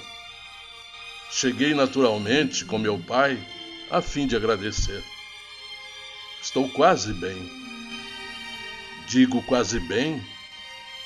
Cheguei 1.30 1.74
naturalmente 1.74 2.64
com 2.64 2.76
meu 2.76 2.98
pai 2.98 3.38
a 3.88 4.02
fim 4.02 4.26
de 4.26 4.34
agradecer. 4.34 5.02
Estou 6.42 6.68
quase 6.70 7.12
bem. 7.12 7.63
Digo 9.14 9.40
quase 9.42 9.78
bem 9.78 10.20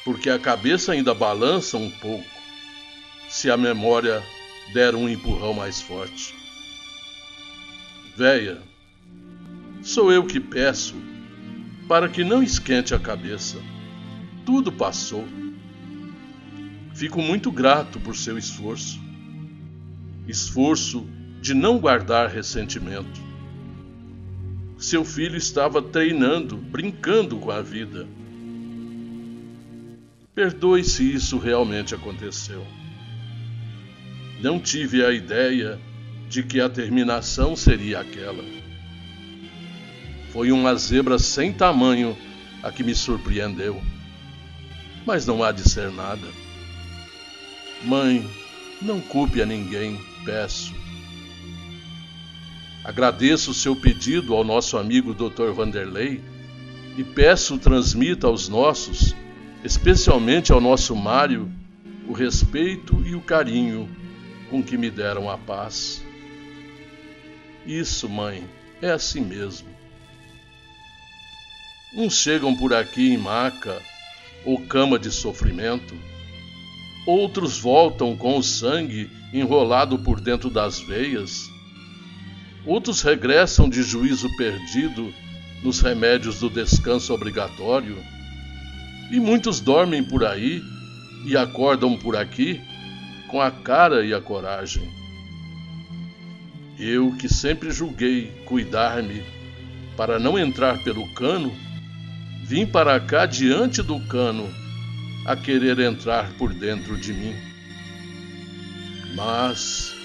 porque 0.03 0.31
a 0.31 0.39
cabeça 0.39 0.93
ainda 0.93 1.13
balança 1.13 1.77
um 1.77 1.91
pouco 1.91 2.25
se 3.29 3.51
a 3.51 3.57
memória 3.59 4.25
der 4.73 4.95
um 4.95 5.07
empurrão 5.07 5.53
mais 5.53 5.83
forte. 5.83 6.35
Véia, 8.17 8.63
sou 9.83 10.11
eu 10.11 10.25
que 10.25 10.41
peço 10.41 10.95
para 11.87 12.09
que 12.09 12.25
não 12.25 12.43
esquente 12.43 12.95
a 12.95 12.99
cabeça. 12.99 13.59
Tudo 14.47 14.73
passou. 14.73 15.29
Fico 16.95 17.21
muito 17.21 17.53
grato 17.53 18.01
por 18.01 18.17
seu 18.17 18.39
esforço. 18.39 18.99
Esforço 20.27 21.07
de 21.43 21.53
não 21.53 21.79
guardar 21.79 22.31
ressentimento. 22.31 23.28
Seu 24.79 25.05
filho 25.05 25.37
estava 25.37 25.83
treinando, 25.83 26.57
brincando 26.57 27.37
com 27.37 27.51
a 27.51 27.61
vida. 27.61 28.07
Perdoe 30.33 30.85
se 30.85 31.13
isso 31.13 31.37
realmente 31.37 31.97
aconteceu. 31.97 32.65
Não 34.41 34.61
tive 34.61 35.05
a 35.05 35.11
ideia 35.11 35.81
de 36.29 36.45
que 36.45 36.61
a 36.61 36.69
terminação 36.69 37.57
seria 37.57 37.99
aquela. 37.99 38.45
Foi 40.31 40.53
uma 40.53 40.77
zebra 40.77 41.19
sem 41.19 41.53
tamanho 41.53 42.17
a 42.63 42.71
que 42.71 42.85
me 42.85 42.95
surpreendeu. 42.95 43.83
Mas 45.05 45.27
não 45.27 45.43
há 45.43 45.51
de 45.51 45.69
ser 45.69 45.91
nada. 45.91 46.29
Mãe, 47.83 48.25
não 48.81 49.01
culpe 49.01 49.43
a 49.43 49.47
ninguém, 49.47 49.99
peço. 50.25 50.73
Agradeço 52.89 53.51
o 53.51 53.55
seu 53.55 53.77
pedido 53.77 54.35
ao 54.35 54.43
nosso 54.43 54.79
amigo 54.79 55.13
Dr. 55.13 55.53
Vanderlei 55.53 56.23
e 56.97 57.05
peço 57.05 57.59
transmita 57.59 58.27
aos 58.27 58.49
nossos, 58.49 59.15
especialmente 59.63 60.53
ao 60.53 60.59
nosso 60.59 60.97
Mário, 60.97 61.53
o 62.09 62.15
respeito 62.15 63.07
e 63.07 63.15
o 63.15 63.21
carinho 63.21 63.95
com 64.49 64.63
que 64.63 64.79
me 64.79 64.91
deram 64.91 65.29
a 65.29 65.37
paz. 65.37 66.03
Isso, 67.67 68.09
mãe, 68.09 68.49
é 68.81 68.91
assim 68.91 69.21
mesmo. 69.21 69.69
Uns 71.95 72.15
chegam 72.15 72.57
por 72.57 72.73
aqui 72.73 73.13
em 73.13 73.19
maca 73.19 73.83
ou 74.47 74.63
cama 74.63 74.99
de 74.99 75.11
sofrimento 75.11 75.95
outros 77.09 77.59
voltam 77.59 78.15
com 78.15 78.37
o 78.37 78.43
sangue 78.43 79.11
enrolado 79.33 79.99
por 79.99 80.21
dentro 80.21 80.51
das 80.51 80.79
veias, 80.79 81.51
outros 82.69 83.01
regressam 83.01 83.67
de 83.67 83.83
juízo 83.83 84.29
perdido 84.37 85.13
nos 85.63 85.81
remédios 85.81 86.39
do 86.39 86.51
descanso 86.51 87.15
obrigatório, 87.15 87.97
e 89.11 89.19
muitos 89.19 89.59
dormem 89.59 90.05
por 90.05 90.23
aí 90.23 90.63
e 91.25 91.35
acordam 91.35 91.97
por 91.97 92.15
aqui 92.15 92.61
com 93.29 93.41
a 93.41 93.51
cara 93.51 94.05
e 94.05 94.13
a 94.13 94.21
coragem. 94.21 94.87
Eu 96.79 97.17
que 97.17 97.27
sempre 97.27 97.71
julguei 97.71 98.31
cuidar-me 98.45 99.23
para 99.97 100.19
não 100.19 100.39
entrar 100.39 100.79
pelo 100.85 101.09
cano, 101.15 101.51
vim 102.45 102.67
para 102.67 103.01
cá 103.01 103.25
diante 103.25 103.83
do 103.83 103.99
cano 104.07 104.47
a 105.25 105.35
querer 105.35 105.79
entrar 105.81 106.31
por 106.35 106.53
dentro 106.53 106.99
de 106.99 107.15
mim. 107.15 107.35
Mas, 109.17 109.98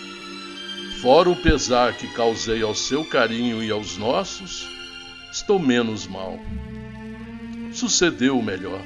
fora 1.03 1.29
o 1.29 1.35
pesar 1.35 1.97
que 1.97 2.07
causei 2.07 2.61
ao 2.61 2.73
seu 2.73 3.03
carinho 3.03 3.61
e 3.61 3.69
aos 3.69 3.97
nossos, 3.97 4.65
estou 5.33 5.59
menos 5.59 6.07
mal. 6.07 6.39
Sucedeu 7.73 8.39
o 8.39 8.41
melhor. 8.41 8.81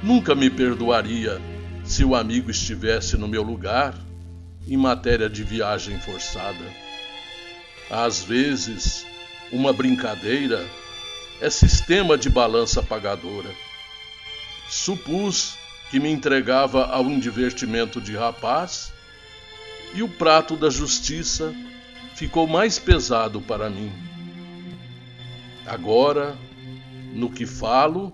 Nunca 0.00 0.32
me 0.32 0.48
perdoaria 0.48 1.42
se 1.82 2.04
o 2.04 2.14
amigo 2.14 2.52
estivesse 2.52 3.16
no 3.16 3.26
meu 3.26 3.42
lugar 3.42 3.96
em 4.68 4.76
matéria 4.76 5.28
de 5.28 5.42
viagem 5.42 5.98
forçada. 5.98 6.72
Às 7.90 8.22
vezes, 8.22 9.04
uma 9.50 9.72
brincadeira 9.72 10.64
é 11.40 11.50
sistema 11.50 12.16
de 12.16 12.30
balança 12.30 12.80
pagadora 12.80 13.50
supus 14.68 15.58
que 15.90 15.98
me 15.98 16.10
entregava 16.10 16.86
a 16.86 17.00
um 17.00 17.18
divertimento 17.18 18.00
de 18.00 18.14
rapaz, 18.14 18.92
e 19.94 20.02
o 20.02 20.08
prato 20.08 20.56
da 20.56 20.70
justiça 20.70 21.54
ficou 22.14 22.46
mais 22.46 22.78
pesado 22.78 23.40
para 23.40 23.68
mim. 23.68 23.92
Agora, 25.66 26.36
no 27.14 27.30
que 27.30 27.46
falo, 27.46 28.12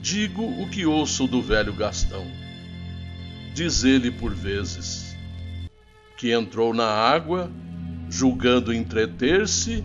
digo 0.00 0.42
o 0.42 0.68
que 0.68 0.86
ouço 0.86 1.26
do 1.26 1.40
velho 1.40 1.72
Gastão. 1.72 2.26
Diz 3.54 3.84
ele 3.84 4.10
por 4.10 4.34
vezes 4.34 5.10
que 6.20 6.32
entrou 6.32 6.74
na 6.74 6.84
água, 6.84 7.50
julgando 8.10 8.74
entreter-se, 8.74 9.82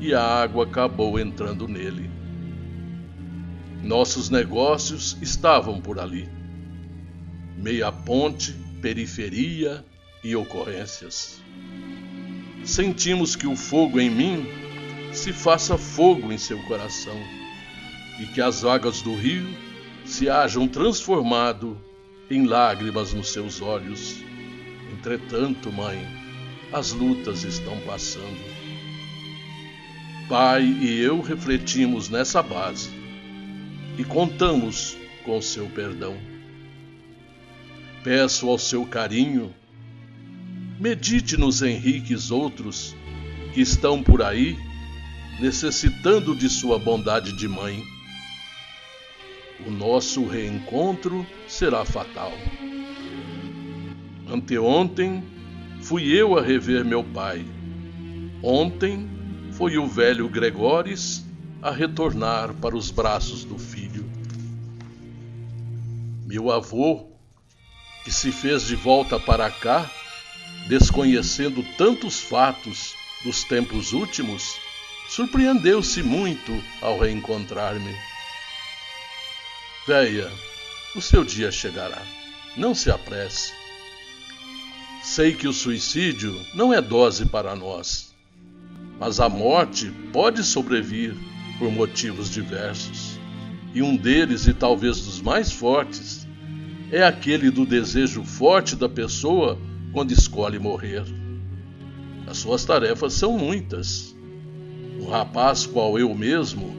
e 0.00 0.12
a 0.12 0.20
água 0.20 0.64
acabou 0.64 1.16
entrando 1.16 1.68
nele. 1.68 2.10
Nossos 3.80 4.30
negócios 4.30 5.16
estavam 5.22 5.80
por 5.80 6.00
ali. 6.00 6.28
Meia 7.56 7.92
ponte, 7.92 8.52
periferia, 8.82 9.84
e 10.22 10.36
ocorrências. 10.36 11.40
Sentimos 12.64 13.34
que 13.34 13.46
o 13.46 13.56
fogo 13.56 13.98
em 14.00 14.10
mim 14.10 14.46
se 15.12 15.32
faça 15.32 15.76
fogo 15.76 16.32
em 16.32 16.38
seu 16.38 16.62
coração 16.64 17.18
e 18.20 18.26
que 18.26 18.40
as 18.40 18.64
águas 18.64 19.02
do 19.02 19.14
rio 19.14 19.48
se 20.04 20.28
hajam 20.28 20.68
transformado 20.68 21.80
em 22.30 22.46
lágrimas 22.46 23.12
nos 23.12 23.32
seus 23.32 23.60
olhos. 23.60 24.16
Entretanto, 24.92 25.72
mãe, 25.72 26.06
as 26.72 26.92
lutas 26.92 27.42
estão 27.42 27.78
passando. 27.80 28.60
Pai 30.28 30.62
e 30.62 31.00
eu 31.00 31.20
refletimos 31.20 32.08
nessa 32.08 32.42
base 32.42 32.90
e 33.98 34.04
contamos 34.04 34.96
com 35.24 35.40
seu 35.42 35.66
perdão. 35.66 36.16
Peço 38.04 38.48
ao 38.48 38.58
seu 38.58 38.86
carinho, 38.86 39.52
medite 40.80 41.36
nos 41.36 41.60
Henriques 41.60 42.30
outros 42.30 42.96
que 43.52 43.60
estão 43.60 44.02
por 44.02 44.22
aí 44.22 44.56
necessitando 45.38 46.34
de 46.34 46.48
sua 46.48 46.78
bondade 46.78 47.36
de 47.36 47.46
mãe. 47.46 47.84
O 49.66 49.70
nosso 49.70 50.26
reencontro 50.26 51.26
será 51.46 51.84
fatal. 51.84 52.32
Anteontem 54.26 55.22
fui 55.82 56.08
eu 56.08 56.38
a 56.38 56.42
rever 56.42 56.82
meu 56.82 57.04
pai. 57.04 57.44
Ontem 58.42 59.06
foi 59.52 59.76
o 59.76 59.86
velho 59.86 60.30
Gregores 60.30 61.26
a 61.60 61.70
retornar 61.70 62.54
para 62.54 62.74
os 62.74 62.90
braços 62.90 63.44
do 63.44 63.58
filho. 63.58 64.10
Meu 66.24 66.50
avô, 66.50 67.06
que 68.02 68.10
se 68.10 68.32
fez 68.32 68.66
de 68.66 68.76
volta 68.76 69.20
para 69.20 69.50
cá, 69.50 69.90
desconhecendo 70.68 71.64
tantos 71.76 72.20
fatos 72.20 72.94
dos 73.24 73.44
tempos 73.44 73.92
últimos, 73.92 74.56
surpreendeu-se 75.08 76.02
muito 76.02 76.52
ao 76.80 76.98
reencontrar-me. 76.98 77.94
Véia, 79.86 80.30
o 80.94 81.00
seu 81.00 81.24
dia 81.24 81.50
chegará. 81.50 82.02
Não 82.56 82.74
se 82.74 82.90
apresse. 82.90 83.52
Sei 85.02 85.34
que 85.34 85.48
o 85.48 85.52
suicídio 85.52 86.38
não 86.54 86.72
é 86.72 86.80
dose 86.80 87.26
para 87.26 87.56
nós, 87.56 88.14
mas 88.98 89.18
a 89.18 89.28
morte 89.28 89.90
pode 90.12 90.44
sobrevir 90.44 91.16
por 91.58 91.70
motivos 91.70 92.30
diversos. 92.30 93.18
E 93.72 93.82
um 93.82 93.96
deles, 93.96 94.46
e 94.46 94.52
talvez 94.52 95.00
dos 95.00 95.20
mais 95.20 95.50
fortes, 95.52 96.26
é 96.90 97.04
aquele 97.04 97.50
do 97.50 97.64
desejo 97.64 98.24
forte 98.24 98.74
da 98.74 98.88
pessoa 98.88 99.58
quando 99.92 100.12
escolhe 100.12 100.58
morrer. 100.58 101.04
As 102.26 102.38
suas 102.38 102.64
tarefas 102.64 103.12
são 103.12 103.36
muitas. 103.36 104.14
Um 105.00 105.08
rapaz 105.08 105.66
qual 105.66 105.98
eu 105.98 106.14
mesmo 106.14 106.74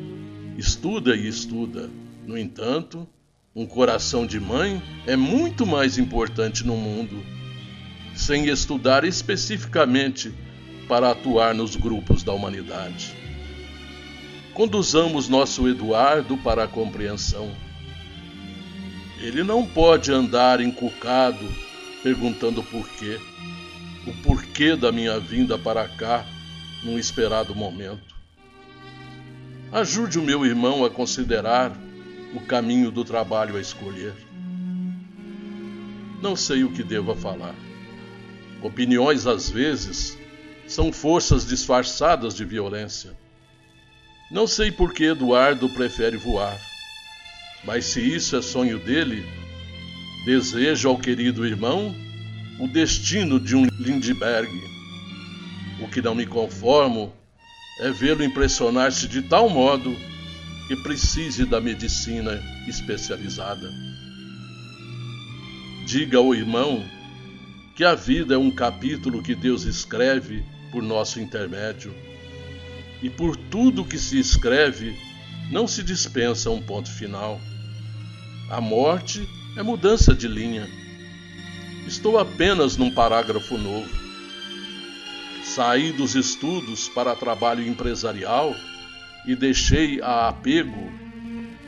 estuda 0.57 1.15
e 1.15 1.27
estuda. 1.27 1.89
No 2.25 2.37
entanto, 2.37 3.07
um 3.55 3.65
coração 3.65 4.25
de 4.25 4.39
mãe 4.39 4.81
é 5.05 5.15
muito 5.15 5.65
mais 5.65 5.97
importante 5.97 6.65
no 6.65 6.77
mundo, 6.77 7.21
sem 8.15 8.47
estudar 8.47 9.03
especificamente 9.03 10.33
para 10.87 11.11
atuar 11.11 11.53
nos 11.53 11.75
grupos 11.75 12.23
da 12.23 12.31
humanidade. 12.31 13.13
Conduzamos 14.53 15.27
nosso 15.27 15.67
Eduardo 15.67 16.37
para 16.37 16.65
a 16.65 16.67
compreensão. 16.67 17.51
Ele 19.19 19.43
não 19.43 19.65
pode 19.65 20.11
andar 20.11 20.61
encucado 20.61 21.45
perguntando 22.03 22.63
por 22.63 22.87
quê, 22.89 23.19
o 24.07 24.13
porquê 24.23 24.75
da 24.75 24.91
minha 24.91 25.19
vinda 25.19 25.57
para 25.57 25.87
cá 25.87 26.25
num 26.83 26.97
esperado 26.97 27.55
momento. 27.55 28.15
Ajude 29.71 30.19
o 30.19 30.23
meu 30.23 30.45
irmão 30.45 30.83
a 30.83 30.89
considerar 30.89 31.71
o 32.33 32.41
caminho 32.41 32.91
do 32.91 33.05
trabalho 33.05 33.55
a 33.55 33.61
escolher. 33.61 34.13
Não 36.21 36.35
sei 36.35 36.63
o 36.63 36.71
que 36.71 36.83
devo 36.83 37.15
falar. 37.15 37.55
Opiniões, 38.61 39.25
às 39.25 39.49
vezes, 39.49 40.17
são 40.67 40.91
forças 40.91 41.45
disfarçadas 41.45 42.35
de 42.35 42.45
violência. 42.45 43.17
Não 44.31 44.47
sei 44.47 44.71
por 44.71 44.93
que 44.93 45.05
Eduardo 45.05 45.67
prefere 45.69 46.15
voar, 46.15 46.57
mas 47.65 47.85
se 47.85 47.99
isso 47.99 48.35
é 48.35 48.41
sonho 48.41 48.79
dele, 48.79 49.25
desejo 50.25 50.89
ao 50.89 50.97
querido 50.97 51.45
irmão 51.45 51.95
o 52.59 52.67
destino 52.67 53.39
de 53.39 53.55
um 53.55 53.65
Lindbergh. 53.79 54.51
O 55.79 55.87
que 55.87 56.01
não 56.01 56.13
me 56.13 56.27
conformo 56.27 57.11
é 57.79 57.89
vê-lo 57.89 58.23
impressionar-se 58.23 59.07
de 59.07 59.23
tal 59.23 59.49
modo 59.49 59.95
que 60.67 60.75
precise 60.75 61.45
da 61.45 61.59
medicina 61.59 62.39
especializada. 62.67 63.67
Diga 65.87 66.19
ao 66.19 66.35
irmão 66.35 66.85
que 67.75 67.83
a 67.83 67.95
vida 67.95 68.35
é 68.35 68.37
um 68.37 68.51
capítulo 68.51 69.23
que 69.23 69.33
Deus 69.33 69.63
escreve 69.63 70.45
por 70.71 70.83
nosso 70.83 71.19
intermédio. 71.19 71.93
E 73.01 73.09
por 73.09 73.35
tudo 73.35 73.83
que 73.83 73.97
se 73.97 74.19
escreve, 74.19 74.95
não 75.51 75.67
se 75.67 75.81
dispensa 75.81 76.51
um 76.51 76.61
ponto 76.61 76.91
final. 76.91 77.41
A 78.49 78.61
morte 78.61 79.21
é 79.21 79.40
mudança 79.63 80.15
de 80.15 80.27
linha. 80.27 80.67
Estou 81.85 82.17
apenas 82.17 82.77
num 82.77 82.89
parágrafo 82.91 83.57
novo. 83.57 83.89
Saí 85.43 85.91
dos 85.91 86.15
estudos 86.15 86.87
para 86.87 87.15
trabalho 87.15 87.65
empresarial 87.65 88.55
e 89.25 89.35
deixei 89.35 90.01
a 90.01 90.29
apego 90.29 90.91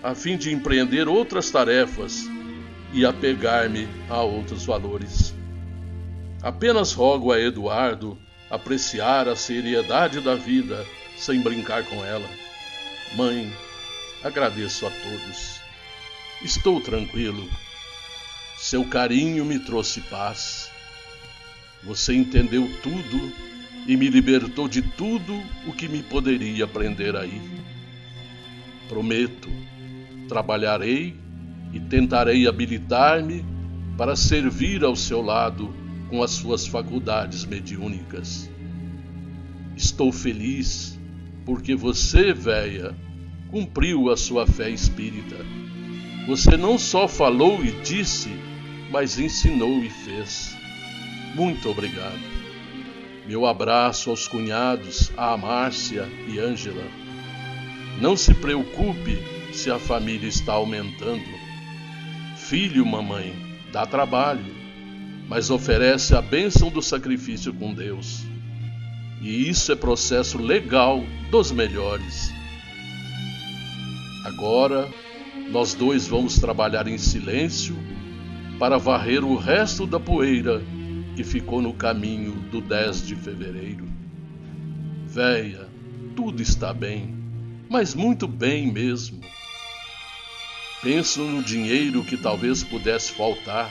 a 0.02 0.16
fim 0.16 0.38
de 0.38 0.52
empreender 0.52 1.08
outras 1.08 1.50
tarefas 1.50 2.26
e 2.94 3.06
apegar-me 3.06 3.88
a 4.10 4.22
outros 4.22 4.66
valores. 4.66 5.34
Apenas 6.42 6.94
rogo 6.94 7.32
a 7.32 7.40
Eduardo 7.40 8.18
apreciar 8.50 9.28
a 9.28 9.36
seriedade 9.36 10.20
da 10.20 10.36
vida 10.36 10.86
sem 11.18 11.42
brincar 11.42 11.84
com 11.86 12.04
ela. 12.04 12.30
Mãe, 13.16 13.52
agradeço 14.24 14.86
a 14.86 14.90
todos. 14.90 15.62
Estou 16.44 16.82
tranquilo. 16.82 17.50
Seu 18.64 18.86
carinho 18.86 19.43
me 19.43 19.59
trouxe 19.59 19.99
paz. 19.99 20.72
Você 21.84 22.14
entendeu 22.14 22.66
tudo 22.82 23.30
e 23.86 23.97
me 23.97 24.07
libertou 24.07 24.70
de 24.70 24.82
tudo 24.82 25.38
o 25.68 25.74
que 25.74 25.89
me 25.89 26.01
poderia 26.01 26.66
prender 26.66 27.14
aí. 27.14 27.41
Prometo, 28.88 29.49
trabalharei 30.30 31.14
e 31.74 31.80
tentarei 31.82 32.47
habilitar-me 32.47 33.43
para 33.97 34.16
servir 34.16 34.86
ao 34.86 34.95
seu 34.95 35.22
lado 35.22 35.76
com 36.09 36.24
as 36.24 36.32
suas 36.32 36.66
faculdades 36.66 37.43
mediúnicas. 37.43 38.49
Estou 39.76 40.09
feliz 40.09 40.97
porque 41.45 41.76
você, 41.76 42.32
véia, 42.32 42.95
cumpriu 43.51 44.09
a 44.09 44.16
sua 44.16 44.47
fé 44.47 44.70
espírita. 44.70 45.36
Você 46.28 46.55
não 46.55 46.78
só 46.78 47.09
falou 47.09 47.61
e 47.61 47.74
disse, 47.82 48.53
mas 48.94 49.18
ensinou 49.18 49.84
e 49.84 49.89
fez. 49.89 50.56
Muito 51.34 51.68
obrigado. 51.68 52.22
Meu 53.26 53.48
abraço 53.48 54.12
aos 54.12 54.28
cunhados, 54.28 55.12
a 55.18 55.36
Márcia 55.36 56.08
e 56.28 56.38
Ângela. 56.38 56.86
Não 58.00 58.16
se 58.16 58.36
preocupe 58.36 59.18
se 59.52 59.72
a 59.72 59.80
família 59.80 60.30
está 60.30 60.54
aumentando. 60.54 61.26
Filho, 62.38 62.86
mamãe, 62.86 63.34
dá 63.72 63.84
trabalho, 63.88 64.54
mas 65.28 65.50
oferece 65.50 66.16
a 66.16 66.22
bênção 66.22 66.70
do 66.70 66.82
sacrifício 66.82 67.52
com 67.52 67.74
Deus. 67.74 68.24
E 69.24 69.50
isso 69.50 69.72
é 69.72 69.76
processo 69.76 70.38
legal 70.38 71.04
dos 71.32 71.52
melhores. 71.52 72.32
Agora, 74.24 74.88
nós 75.50 75.74
dois 75.74 76.06
vamos 76.06 76.38
trabalhar 76.38 76.88
em 76.88 77.00
silêncio 77.00 77.76
para 78.64 78.78
varrer 78.78 79.26
o 79.26 79.36
resto 79.36 79.86
da 79.86 79.99
poeira 79.99 80.64
que 81.18 81.24
ficou 81.26 81.61
no 81.61 81.74
caminho 81.74 82.32
do 82.49 82.61
10 82.61 83.05
de 83.05 83.14
fevereiro. 83.14 83.86
Véia, 85.05 85.68
tudo 86.16 86.41
está 86.41 86.74
bem, 86.74 87.14
mas 87.70 87.93
muito 87.93 88.26
bem 88.26 88.72
mesmo. 88.72 89.20
Penso 90.82 91.24
no 91.24 91.43
dinheiro 91.43 92.05
que 92.05 92.16
talvez 92.16 92.64
pudesse 92.64 93.11
faltar, 93.11 93.70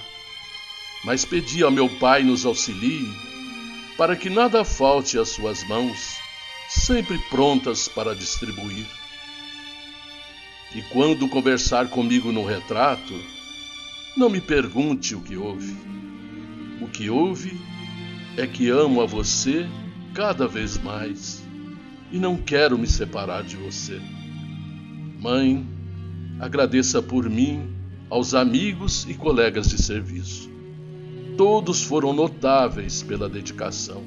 mas 1.06 1.24
pedi 1.24 1.62
ao 1.62 1.70
meu 1.70 1.88
pai 1.88 2.22
nos 2.22 2.44
auxilie 2.44 3.10
para 3.96 4.14
que 4.14 4.28
nada 4.28 4.62
falte 4.62 5.18
às 5.18 5.30
suas 5.30 5.66
mãos, 5.66 6.18
sempre 6.68 7.18
prontas 7.30 7.88
para 7.88 8.14
distribuir. 8.14 8.84
E 10.74 10.82
quando 10.82 11.26
conversar 11.30 11.88
comigo 11.88 12.30
no 12.30 12.44
retrato, 12.44 13.14
não 14.16 14.28
me 14.28 14.40
pergunte 14.40 15.14
o 15.14 15.20
que 15.20 15.36
houve 15.36 15.92
o 16.82 16.88
que 16.88 17.08
houve 17.08 17.60
é 18.36 18.44
que 18.44 18.68
amo 18.68 19.00
a 19.00 19.06
você 19.06 19.68
cada 20.12 20.48
vez 20.48 20.76
mais 20.78 21.44
e 22.10 22.18
não 22.18 22.36
quero 22.36 22.76
me 22.76 22.88
separar 22.88 23.44
de 23.44 23.56
você. 23.56 24.00
Mãe, 25.20 25.64
agradeça 26.40 27.00
por 27.00 27.30
mim 27.30 27.70
aos 28.10 28.34
amigos 28.34 29.06
e 29.08 29.14
colegas 29.14 29.68
de 29.68 29.80
serviço. 29.80 30.50
Todos 31.36 31.84
foram 31.84 32.12
notáveis 32.12 33.00
pela 33.00 33.28
dedicação. 33.28 34.02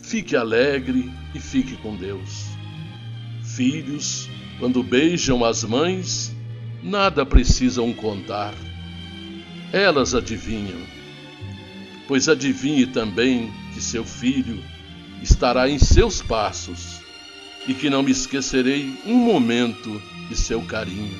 Fique 0.00 0.36
alegre 0.36 1.10
e 1.34 1.40
fique 1.40 1.76
com 1.78 1.96
Deus. 1.96 2.46
Filhos, 3.42 4.30
quando 4.60 4.82
beijam 4.82 5.44
as 5.44 5.64
mães, 5.64 6.34
nada 6.82 7.26
precisam 7.26 7.92
contar. 7.92 8.54
Elas 9.72 10.14
adivinham. 10.14 10.80
Pois 12.06 12.28
adivinhe 12.28 12.86
também 12.86 13.52
que 13.74 13.82
seu 13.82 14.04
filho 14.04 14.62
estará 15.22 15.68
em 15.68 15.78
seus 15.78 16.22
passos 16.22 17.00
e 17.66 17.74
que 17.74 17.90
não 17.90 18.02
me 18.02 18.10
esquecerei 18.10 18.98
um 19.04 19.16
momento 19.16 20.00
de 20.28 20.36
seu 20.36 20.62
carinho. 20.62 21.18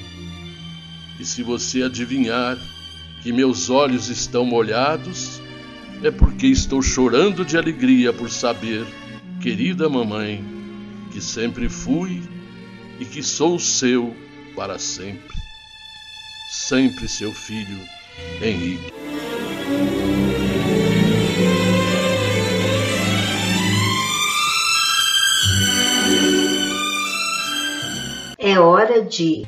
E 1.21 1.25
se 1.25 1.43
você 1.43 1.83
adivinhar 1.83 2.57
que 3.23 3.33
meus 3.33 3.69
olhos 3.69 4.09
estão 4.09 4.47
molhados, 4.47 5.43
é 6.03 6.11
porque 6.11 6.47
estou 6.47 6.81
chorando 6.81 7.45
de 7.45 7.59
alegria 7.59 8.13
por 8.13 8.31
saber, 8.31 8.87
querida 9.43 9.89
mamãe, 9.89 10.43
que 11.13 11.21
sempre 11.21 11.69
fui 11.69 12.23
e 12.99 13.05
que 13.05 13.23
sou 13.23 13.59
seu 13.59 14.17
para 14.55 14.79
sempre. 14.79 15.37
Sempre 16.51 17.09
seu 17.09 17.33
filho, 17.35 17.79
Henrique. 18.41 18.93
É 28.39 28.59
hora 28.61 29.03
de 29.03 29.45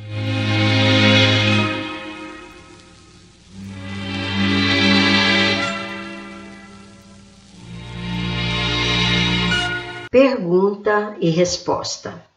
Pergunta 10.10 11.16
e 11.20 11.30
resposta. 11.30 12.29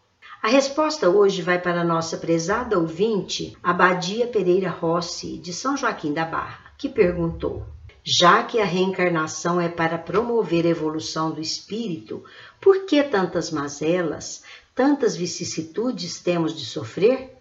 A 0.43 0.49
resposta 0.49 1.09
hoje 1.09 1.41
vai 1.41 1.57
para 1.57 1.79
a 1.79 1.85
nossa 1.85 2.17
prezada 2.17 2.77
ouvinte, 2.77 3.55
Abadia 3.63 4.27
Pereira 4.27 4.69
Rossi, 4.69 5.37
de 5.37 5.53
São 5.53 5.77
Joaquim 5.77 6.11
da 6.11 6.25
Barra, 6.25 6.73
que 6.77 6.89
perguntou: 6.89 7.65
Já 8.03 8.43
que 8.43 8.59
a 8.59 8.65
reencarnação 8.65 9.61
é 9.61 9.69
para 9.69 9.97
promover 9.97 10.65
a 10.65 10.69
evolução 10.69 11.31
do 11.31 11.39
espírito, 11.39 12.25
por 12.59 12.85
que 12.85 13.01
tantas 13.03 13.51
mazelas, 13.51 14.43
tantas 14.75 15.15
vicissitudes 15.15 16.19
temos 16.19 16.53
de 16.59 16.65
sofrer? 16.65 17.37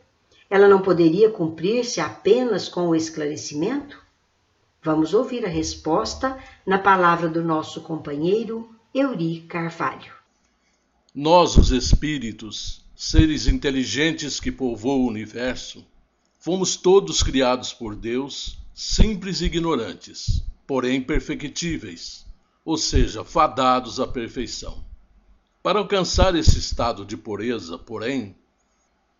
Ela 0.48 0.68
não 0.68 0.80
poderia 0.80 1.28
cumprir-se 1.28 2.00
apenas 2.00 2.68
com 2.68 2.86
o 2.86 2.94
esclarecimento? 2.94 4.00
Vamos 4.80 5.12
ouvir 5.12 5.44
a 5.44 5.48
resposta 5.48 6.38
na 6.64 6.78
palavra 6.78 7.28
do 7.28 7.42
nosso 7.42 7.80
companheiro 7.80 8.70
Euri 8.94 9.40
Carvalho. 9.48 10.12
Nós, 11.12 11.56
os 11.56 11.72
espíritos, 11.72 12.81
seres 13.04 13.48
inteligentes 13.48 14.38
que 14.38 14.52
povoam 14.52 15.00
o 15.00 15.08
universo, 15.08 15.84
fomos 16.38 16.76
todos 16.76 17.20
criados 17.20 17.72
por 17.72 17.96
Deus, 17.96 18.56
simples 18.72 19.40
e 19.40 19.46
ignorantes, 19.46 20.44
porém 20.68 21.02
perfectíveis, 21.02 22.24
ou 22.64 22.76
seja, 22.76 23.24
fadados 23.24 23.98
à 23.98 24.06
perfeição. 24.06 24.84
Para 25.64 25.80
alcançar 25.80 26.36
esse 26.36 26.56
estado 26.60 27.04
de 27.04 27.16
pureza, 27.16 27.76
porém, 27.76 28.36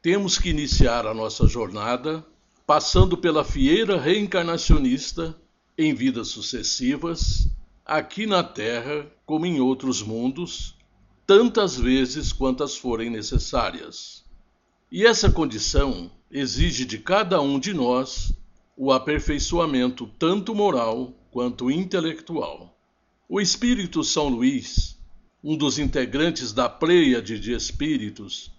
temos 0.01 0.39
que 0.39 0.51
iniciar 0.51 1.05
a 1.05 1.13
nossa 1.13 1.49
jornada 1.49 2.25
passando 2.65 3.19
pela 3.19 3.45
fieira 3.45 4.01
reencarnacionista 4.01 5.37
em 5.77 5.93
vidas 5.93 6.29
sucessivas, 6.29 7.49
aqui 7.85 8.27
na 8.27 8.45
Terra 8.45 9.11
como 9.27 9.45
em 9.45 9.61
outros 9.61 10.01
mundos, 10.03 10.77
tantas 11.27 11.77
vezes 11.77 12.33
quantas 12.33 12.77
forem 12.77 13.11
necessárias. 13.11 14.25
E 14.91 15.07
essa 15.07 15.31
condição 15.31 16.11
exige 16.31 16.85
de 16.85 16.99
cada 16.99 17.41
um 17.41 17.59
de 17.59 17.73
nós 17.73 18.35
o 18.77 18.93
aperfeiçoamento 18.93 20.07
tanto 20.19 20.55
moral 20.55 21.13
quanto 21.31 21.71
intelectual. 21.71 22.77
O 23.29 23.41
espírito 23.41 24.03
São 24.03 24.29
Luís, 24.29 24.99
um 25.43 25.57
dos 25.57 25.79
integrantes 25.79 26.53
da 26.53 26.69
pleiade 26.69 27.39
de 27.39 27.53
espíritos 27.53 28.51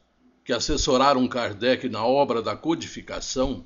que 0.44 0.52
assessoraram 0.52 1.28
Kardec 1.28 1.88
na 1.88 2.06
obra 2.06 2.42
da 2.42 2.56
codificação, 2.56 3.66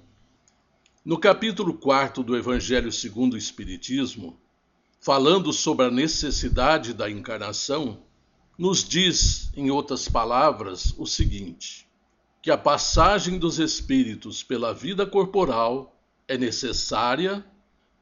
no 1.03 1.17
capítulo 1.17 1.73
4 1.73 2.21
do 2.21 2.35
Evangelho 2.35 2.91
segundo 2.91 3.33
o 3.33 3.37
Espiritismo, 3.37 4.39
falando 4.99 5.53
sobre 5.53 5.85
a 5.85 5.91
necessidade 5.91 6.93
da 6.93 7.09
encarnação, 7.09 8.03
nos 8.57 8.83
diz, 8.83 9.51
em 9.55 9.69
outras 9.69 10.09
palavras, 10.09 10.93
o 10.97 11.05
seguinte: 11.05 11.87
que 12.41 12.49
a 12.49 12.57
passagem 12.57 13.37
dos 13.37 13.59
espíritos 13.59 14.41
pela 14.41 14.73
vida 14.73 15.05
corporal 15.05 15.95
é 16.27 16.37
necessária 16.37 17.45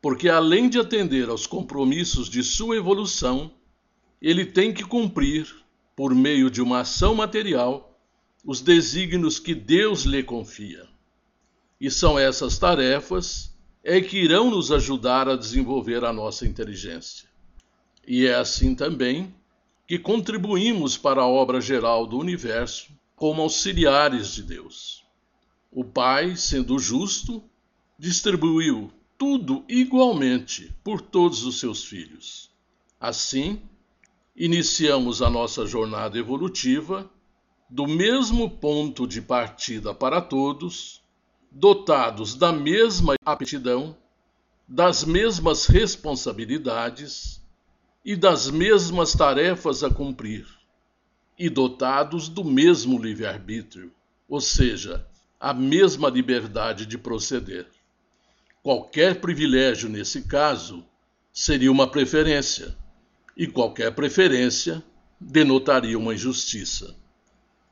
porque, 0.01 0.30
além 0.30 0.70
de 0.70 0.80
atender 0.80 1.30
aos 1.30 1.47
compromissos 1.47 2.30
de 2.30 2.43
sua 2.43 2.78
evolução, 2.78 3.51
ele 4.22 4.45
tem 4.45 4.72
que 4.72 4.84
cumprir, 4.84 5.47
por 5.95 6.14
meio 6.14 6.51
de 6.51 6.62
uma 6.62 6.82
ação 6.82 7.16
material, 7.16 7.99
os 8.45 8.62
desígnios 8.62 9.39
que 9.39 9.56
Deus 9.56 10.03
lhe 10.03 10.22
confia. 10.22 10.88
E 11.82 11.89
são 11.89 12.20
essas 12.20 12.60
tarefas 12.60 13.51
é 13.84 13.99
que 13.99 14.18
irão 14.18 14.51
nos 14.51 14.72
ajudar 14.72 15.28
a 15.28 15.36
desenvolver 15.36 16.03
a 16.03 16.14
nossa 16.14 16.45
inteligência. 16.45 17.28
E 18.08 18.28
é 18.28 18.36
assim 18.36 18.76
também 18.76 19.34
que 19.88 20.00
contribuímos 20.00 20.98
para 20.98 21.22
a 21.22 21.28
obra 21.28 21.62
geral 21.62 22.08
do 22.08 22.18
universo 22.18 22.92
como 23.16 23.42
auxiliares 23.42 24.34
de 24.34 24.44
Deus. 24.44 25.06
O 25.72 25.84
Pai, 25.84 26.36
sendo 26.36 26.80
justo, 26.80 27.44
distribuiu 27.98 28.92
tudo 29.18 29.64
igualmente 29.70 30.76
por 30.84 31.02
todos 31.02 31.46
os 31.46 31.60
seus 31.60 31.84
filhos. 31.84 32.50
Assim, 33.00 33.62
iniciamos 34.36 35.22
a 35.22 35.30
nossa 35.30 35.66
jornada 35.66 36.18
evolutiva 36.18 37.10
do 37.70 37.88
mesmo 37.88 38.50
ponto 38.50 39.08
de 39.08 39.22
partida 39.22 39.94
para 39.94 40.22
todos, 40.22 41.02
dotados 41.52 42.36
da 42.36 42.52
mesma 42.52 43.16
aptidão, 43.26 43.96
das 44.68 45.04
mesmas 45.04 45.68
responsabilidades 45.68 47.45
e 48.06 48.16
das 48.16 48.51
mesmas 48.51 49.14
tarefas 49.14 49.84
a 49.84 49.89
cumprir, 49.89 50.45
e 51.39 51.49
dotados 51.49 52.30
do 52.30 52.43
mesmo 52.43 53.01
livre-arbítrio, 53.01 53.91
ou 54.30 54.39
seja, 54.39 55.03
a 55.39 55.51
mesma 55.56 56.08
liberdade 56.08 56.86
de 56.86 56.99
proceder. 56.99 57.66
Qualquer 58.62 59.20
privilégio 59.20 59.89
nesse 59.89 60.22
caso 60.22 60.86
seria 61.34 61.72
uma 61.72 61.88
preferência, 61.88 62.78
e 63.36 63.47
qualquer 63.47 63.91
preferência 63.95 64.84
denotaria 65.20 65.97
uma 65.97 66.14
injustiça. 66.14 66.95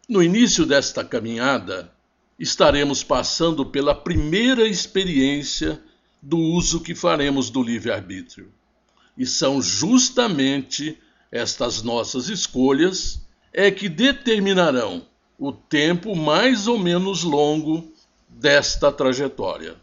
No 0.09 0.21
início 0.21 0.65
desta 0.65 1.05
caminhada, 1.05 1.93
estaremos 2.39 3.03
passando 3.03 3.67
pela 3.67 3.93
primeira 3.93 4.67
experiência 4.67 5.79
do 6.19 6.39
uso 6.39 6.81
que 6.81 6.95
faremos 6.95 7.51
do 7.51 7.61
livre-arbítrio. 7.61 8.51
E 9.17 9.25
são 9.25 9.61
justamente 9.61 10.97
estas 11.31 11.81
nossas 11.81 12.29
escolhas 12.29 13.21
é 13.51 13.69
que 13.69 13.87
determinarão 13.87 15.07
o 15.37 15.51
tempo 15.51 16.15
mais 16.15 16.67
ou 16.67 16.77
menos 16.77 17.23
longo 17.23 17.91
desta 18.27 18.91
trajetória. 18.91 19.75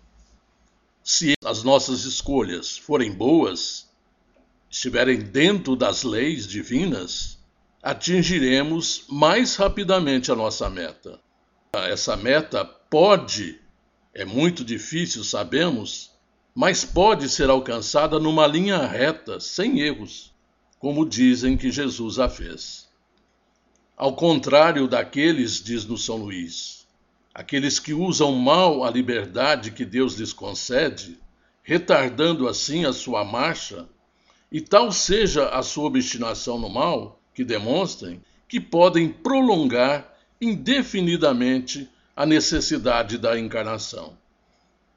Se 1.02 1.34
as 1.44 1.62
nossas 1.62 2.04
escolhas 2.04 2.76
forem 2.76 3.12
boas, 3.12 3.88
estiverem 4.70 5.18
dentro 5.20 5.74
das 5.74 6.02
leis 6.02 6.46
divinas, 6.46 7.38
atingiremos 7.82 9.04
mais 9.08 9.56
rapidamente 9.56 10.30
a 10.30 10.36
nossa 10.36 10.68
meta. 10.68 11.18
Essa 11.72 12.16
meta 12.16 12.64
pode, 12.64 13.60
é 14.14 14.24
muito 14.24 14.64
difícil, 14.64 15.24
sabemos, 15.24 16.10
mas 16.60 16.84
pode 16.84 17.26
ser 17.30 17.48
alcançada 17.48 18.18
numa 18.18 18.46
linha 18.46 18.86
reta, 18.86 19.40
sem 19.40 19.80
erros, 19.80 20.30
como 20.78 21.08
dizem 21.08 21.56
que 21.56 21.70
Jesus 21.70 22.18
a 22.18 22.28
fez. 22.28 22.86
Ao 23.96 24.14
contrário 24.14 24.86
daqueles, 24.86 25.62
diz 25.64 25.86
no 25.86 25.96
São 25.96 26.16
Luís, 26.16 26.86
aqueles 27.32 27.78
que 27.78 27.94
usam 27.94 28.32
mal 28.32 28.84
a 28.84 28.90
liberdade 28.90 29.70
que 29.70 29.86
Deus 29.86 30.16
lhes 30.16 30.34
concede, 30.34 31.18
retardando 31.62 32.46
assim 32.46 32.84
a 32.84 32.92
sua 32.92 33.24
marcha, 33.24 33.88
e 34.52 34.60
tal 34.60 34.92
seja 34.92 35.48
a 35.48 35.62
sua 35.62 35.86
obstinação 35.86 36.58
no 36.58 36.68
mal, 36.68 37.22
que 37.34 37.42
demonstrem 37.42 38.20
que 38.46 38.60
podem 38.60 39.08
prolongar 39.08 40.14
indefinidamente 40.38 41.88
a 42.14 42.26
necessidade 42.26 43.16
da 43.16 43.38
encarnação. 43.38 44.14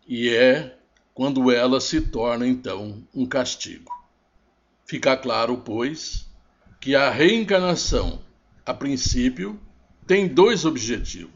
E 0.05 0.28
é 0.28 0.83
quando 1.14 1.51
ela 1.51 1.80
se 1.80 2.01
torna 2.01 2.47
então 2.47 3.03
um 3.14 3.26
castigo. 3.26 3.91
Fica 4.86 5.16
claro, 5.16 5.57
pois, 5.57 6.28
que 6.80 6.95
a 6.95 7.09
reencarnação, 7.09 8.20
a 8.66 8.74
princípio, 8.74 9.59
tem 10.07 10.28
dois 10.28 10.66
objetivos. 10.66 11.34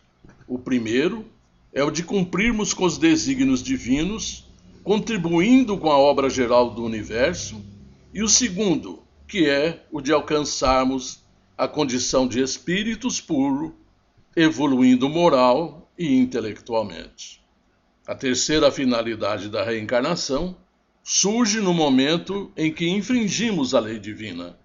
O 0.48 0.58
primeiro 0.58 1.26
é 1.74 1.84
o 1.84 1.92
de 1.92 2.04
cumprirmos 2.04 2.74
com 2.74 2.86
os 2.86 2.98
desígnios 2.98 3.62
divinos, 3.62 4.46
contribuindo 4.84 5.78
com 5.78 5.92
a 5.92 5.98
obra 5.98 6.30
geral 6.30 6.72
do 6.72 6.84
universo, 6.84 7.62
e 8.14 8.24
o 8.24 8.28
segundo, 8.28 9.04
que 9.28 9.48
é 9.48 9.86
o 9.92 10.02
de 10.02 10.12
alcançarmos 10.12 11.24
a 11.58 11.68
condição 11.68 12.28
de 12.28 12.42
espíritos 12.42 13.22
puros, 13.22 13.72
evoluindo 14.36 15.10
moral 15.10 15.92
e 15.98 16.16
intelectualmente. 16.16 17.42
A 18.08 18.16
terceira 18.16 18.72
finalidade 18.72 19.50
da 19.50 19.66
reencarnação 19.66 20.56
surge 21.04 21.60
no 21.60 21.74
momento 21.74 22.50
em 22.56 22.74
que 22.74 22.88
infringimos 22.88 23.76
a 23.76 23.82
lei 23.82 24.00
divina, 24.00 24.58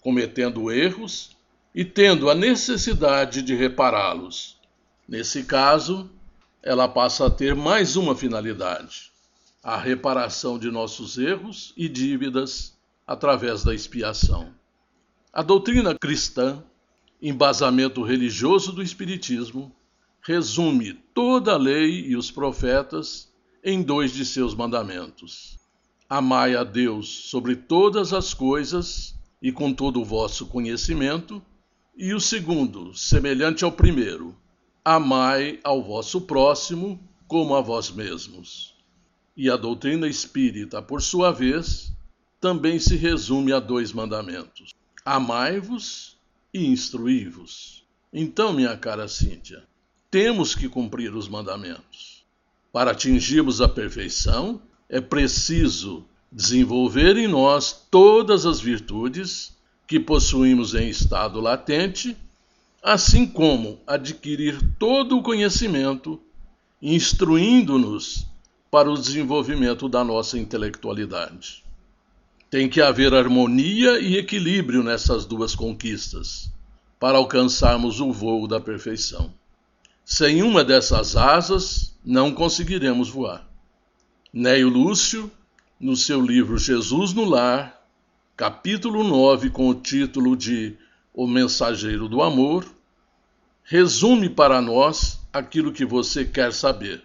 cometendo 0.00 0.70
erros 0.70 1.36
e 1.74 1.84
tendo 1.84 2.30
a 2.30 2.36
necessidade 2.36 3.42
de 3.42 3.52
repará-los. 3.52 4.60
Nesse 5.08 5.42
caso, 5.42 6.08
ela 6.62 6.86
passa 6.86 7.26
a 7.26 7.30
ter 7.30 7.56
mais 7.56 7.96
uma 7.96 8.14
finalidade: 8.14 9.10
a 9.60 9.76
reparação 9.76 10.56
de 10.56 10.70
nossos 10.70 11.18
erros 11.18 11.72
e 11.76 11.88
dívidas 11.88 12.78
através 13.04 13.64
da 13.64 13.74
expiação. 13.74 14.54
A 15.32 15.42
doutrina 15.42 15.96
cristã, 16.00 16.62
embasamento 17.20 18.04
religioso 18.04 18.70
do 18.70 18.84
Espiritismo, 18.84 19.74
resume 20.26 20.94
toda 21.12 21.52
a 21.52 21.56
lei 21.58 22.06
e 22.06 22.16
os 22.16 22.30
profetas 22.30 23.30
em 23.62 23.82
dois 23.82 24.10
de 24.10 24.24
seus 24.24 24.54
mandamentos: 24.54 25.58
Amai 26.08 26.56
a 26.56 26.64
Deus 26.64 27.08
sobre 27.28 27.54
todas 27.54 28.14
as 28.14 28.32
coisas 28.32 29.14
e 29.42 29.52
com 29.52 29.72
todo 29.72 30.00
o 30.00 30.04
vosso 30.04 30.46
conhecimento, 30.46 31.42
e 31.94 32.14
o 32.14 32.20
segundo, 32.20 32.94
semelhante 32.94 33.64
ao 33.64 33.72
primeiro: 33.72 34.34
Amai 34.82 35.60
ao 35.62 35.82
vosso 35.82 36.22
próximo 36.22 36.98
como 37.28 37.54
a 37.54 37.60
vós 37.60 37.90
mesmos. 37.90 38.74
E 39.36 39.50
a 39.50 39.56
doutrina 39.56 40.08
espírita, 40.08 40.80
por 40.80 41.02
sua 41.02 41.32
vez, 41.32 41.92
também 42.40 42.78
se 42.78 42.96
resume 42.96 43.52
a 43.52 43.60
dois 43.60 43.92
mandamentos: 43.92 44.72
Amai-vos 45.04 46.16
e 46.52 46.66
instruí-vos. 46.66 47.84
Então, 48.10 48.52
minha 48.52 48.76
cara 48.76 49.08
Cíntia, 49.08 49.66
temos 50.14 50.54
que 50.54 50.68
cumprir 50.68 51.12
os 51.12 51.28
mandamentos. 51.28 52.22
Para 52.72 52.92
atingirmos 52.92 53.60
a 53.60 53.68
perfeição, 53.68 54.62
é 54.88 55.00
preciso 55.00 56.04
desenvolver 56.30 57.16
em 57.16 57.26
nós 57.26 57.84
todas 57.90 58.46
as 58.46 58.60
virtudes 58.60 59.56
que 59.88 59.98
possuímos 59.98 60.72
em 60.72 60.88
estado 60.88 61.40
latente, 61.40 62.16
assim 62.80 63.26
como 63.26 63.80
adquirir 63.84 64.56
todo 64.78 65.18
o 65.18 65.22
conhecimento, 65.22 66.22
instruindo-nos 66.80 68.24
para 68.70 68.88
o 68.88 68.96
desenvolvimento 68.96 69.88
da 69.88 70.04
nossa 70.04 70.38
intelectualidade. 70.38 71.64
Tem 72.48 72.68
que 72.68 72.80
haver 72.80 73.12
harmonia 73.12 73.98
e 73.98 74.16
equilíbrio 74.16 74.84
nessas 74.84 75.26
duas 75.26 75.56
conquistas 75.56 76.52
para 77.00 77.18
alcançarmos 77.18 77.98
o 77.98 78.12
voo 78.12 78.46
da 78.46 78.60
perfeição. 78.60 79.34
Sem 80.04 80.42
uma 80.42 80.62
dessas 80.62 81.16
asas, 81.16 81.96
não 82.04 82.30
conseguiremos 82.30 83.08
voar. 83.08 83.48
Neio 84.30 84.68
Lúcio, 84.68 85.30
no 85.80 85.96
seu 85.96 86.20
livro 86.20 86.58
Jesus 86.58 87.14
no 87.14 87.24
Lar, 87.24 87.82
capítulo 88.36 89.02
9, 89.02 89.48
com 89.48 89.66
o 89.66 89.74
título 89.74 90.36
de 90.36 90.76
O 91.14 91.26
Mensageiro 91.26 92.06
do 92.06 92.20
Amor, 92.20 92.66
resume 93.62 94.28
para 94.28 94.60
nós 94.60 95.18
aquilo 95.32 95.72
que 95.72 95.86
você 95.86 96.22
quer 96.22 96.52
saber. 96.52 97.02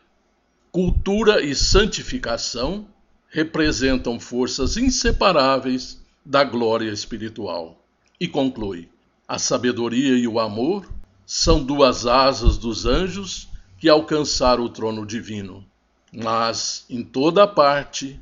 Cultura 0.69 1.41
e 1.41 1.55
santificação 1.55 2.85
representam 3.29 4.19
forças 4.19 4.75
inseparáveis 4.75 6.03
da 6.25 6.43
glória 6.43 6.91
espiritual. 6.91 7.81
E 8.19 8.27
conclui: 8.27 8.89
a 9.25 9.39
sabedoria 9.39 10.17
e 10.17 10.27
o 10.27 10.37
amor 10.37 10.98
são 11.31 11.63
duas 11.63 12.07
asas 12.07 12.57
dos 12.57 12.87
anjos 12.87 13.47
que 13.77 13.87
alcançaram 13.87 14.63
o 14.63 14.69
trono 14.69 15.05
divino. 15.05 15.63
Mas, 16.11 16.85
em 16.89 17.03
toda 17.03 17.45
parte, 17.45 18.19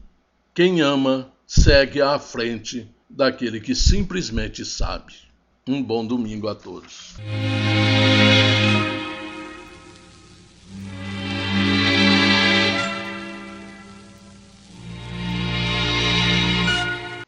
quem 0.54 0.82
ama 0.82 1.32
segue 1.48 2.02
à 2.02 2.20
frente 2.20 2.86
daquele 3.10 3.62
que 3.62 3.74
simplesmente 3.74 4.66
sabe. 4.66 5.14
Um 5.66 5.82
bom 5.82 6.06
domingo 6.06 6.50
a 6.50 6.56
todos. 6.56 7.16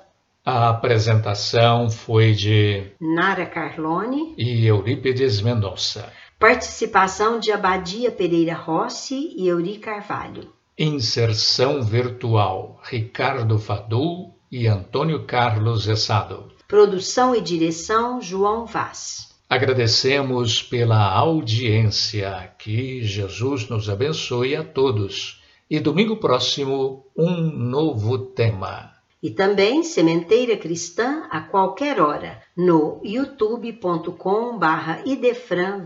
A 0.44 0.68
apresentação 0.72 1.90
foi 1.90 2.34
de 2.34 2.92
Nara 3.00 3.46
Carlone 3.46 4.34
e 4.38 4.66
Eurípides 4.66 5.40
Mendonça. 5.40 6.12
Participação 6.42 7.40
de 7.40 7.52
Abadia 7.52 8.10
Pereira 8.10 8.56
Rossi 8.56 9.32
e 9.38 9.48
Euri 9.48 9.78
Carvalho. 9.78 10.52
Inserção 10.76 11.84
virtual 11.84 12.82
Ricardo 12.82 13.60
Fadu 13.60 14.32
e 14.52 14.66
Antônio 14.66 15.28
Carlos 15.28 15.88
Essado. 15.88 16.52
Produção 16.68 17.36
e 17.36 17.42
direção 17.42 18.20
João 18.20 18.66
Vaz. 18.66 19.30
Agradecemos 19.48 20.64
pela 20.64 21.12
audiência. 21.14 22.52
Que 22.58 23.04
Jesus 23.04 23.70
nos 23.70 23.88
abençoe 23.88 24.56
a 24.56 24.64
todos. 24.64 25.44
E 25.70 25.80
domingo 25.80 26.18
próximo, 26.18 27.06
um 27.16 27.40
novo 27.40 28.18
tema 28.18 28.91
e 29.22 29.30
também 29.30 29.84
Sementeira 29.84 30.58
Cristã 30.58 31.28
a 31.30 31.42
qualquer 31.42 32.02
hora 32.02 32.42
no 32.56 33.00
youtube.com/idefran 33.04 35.86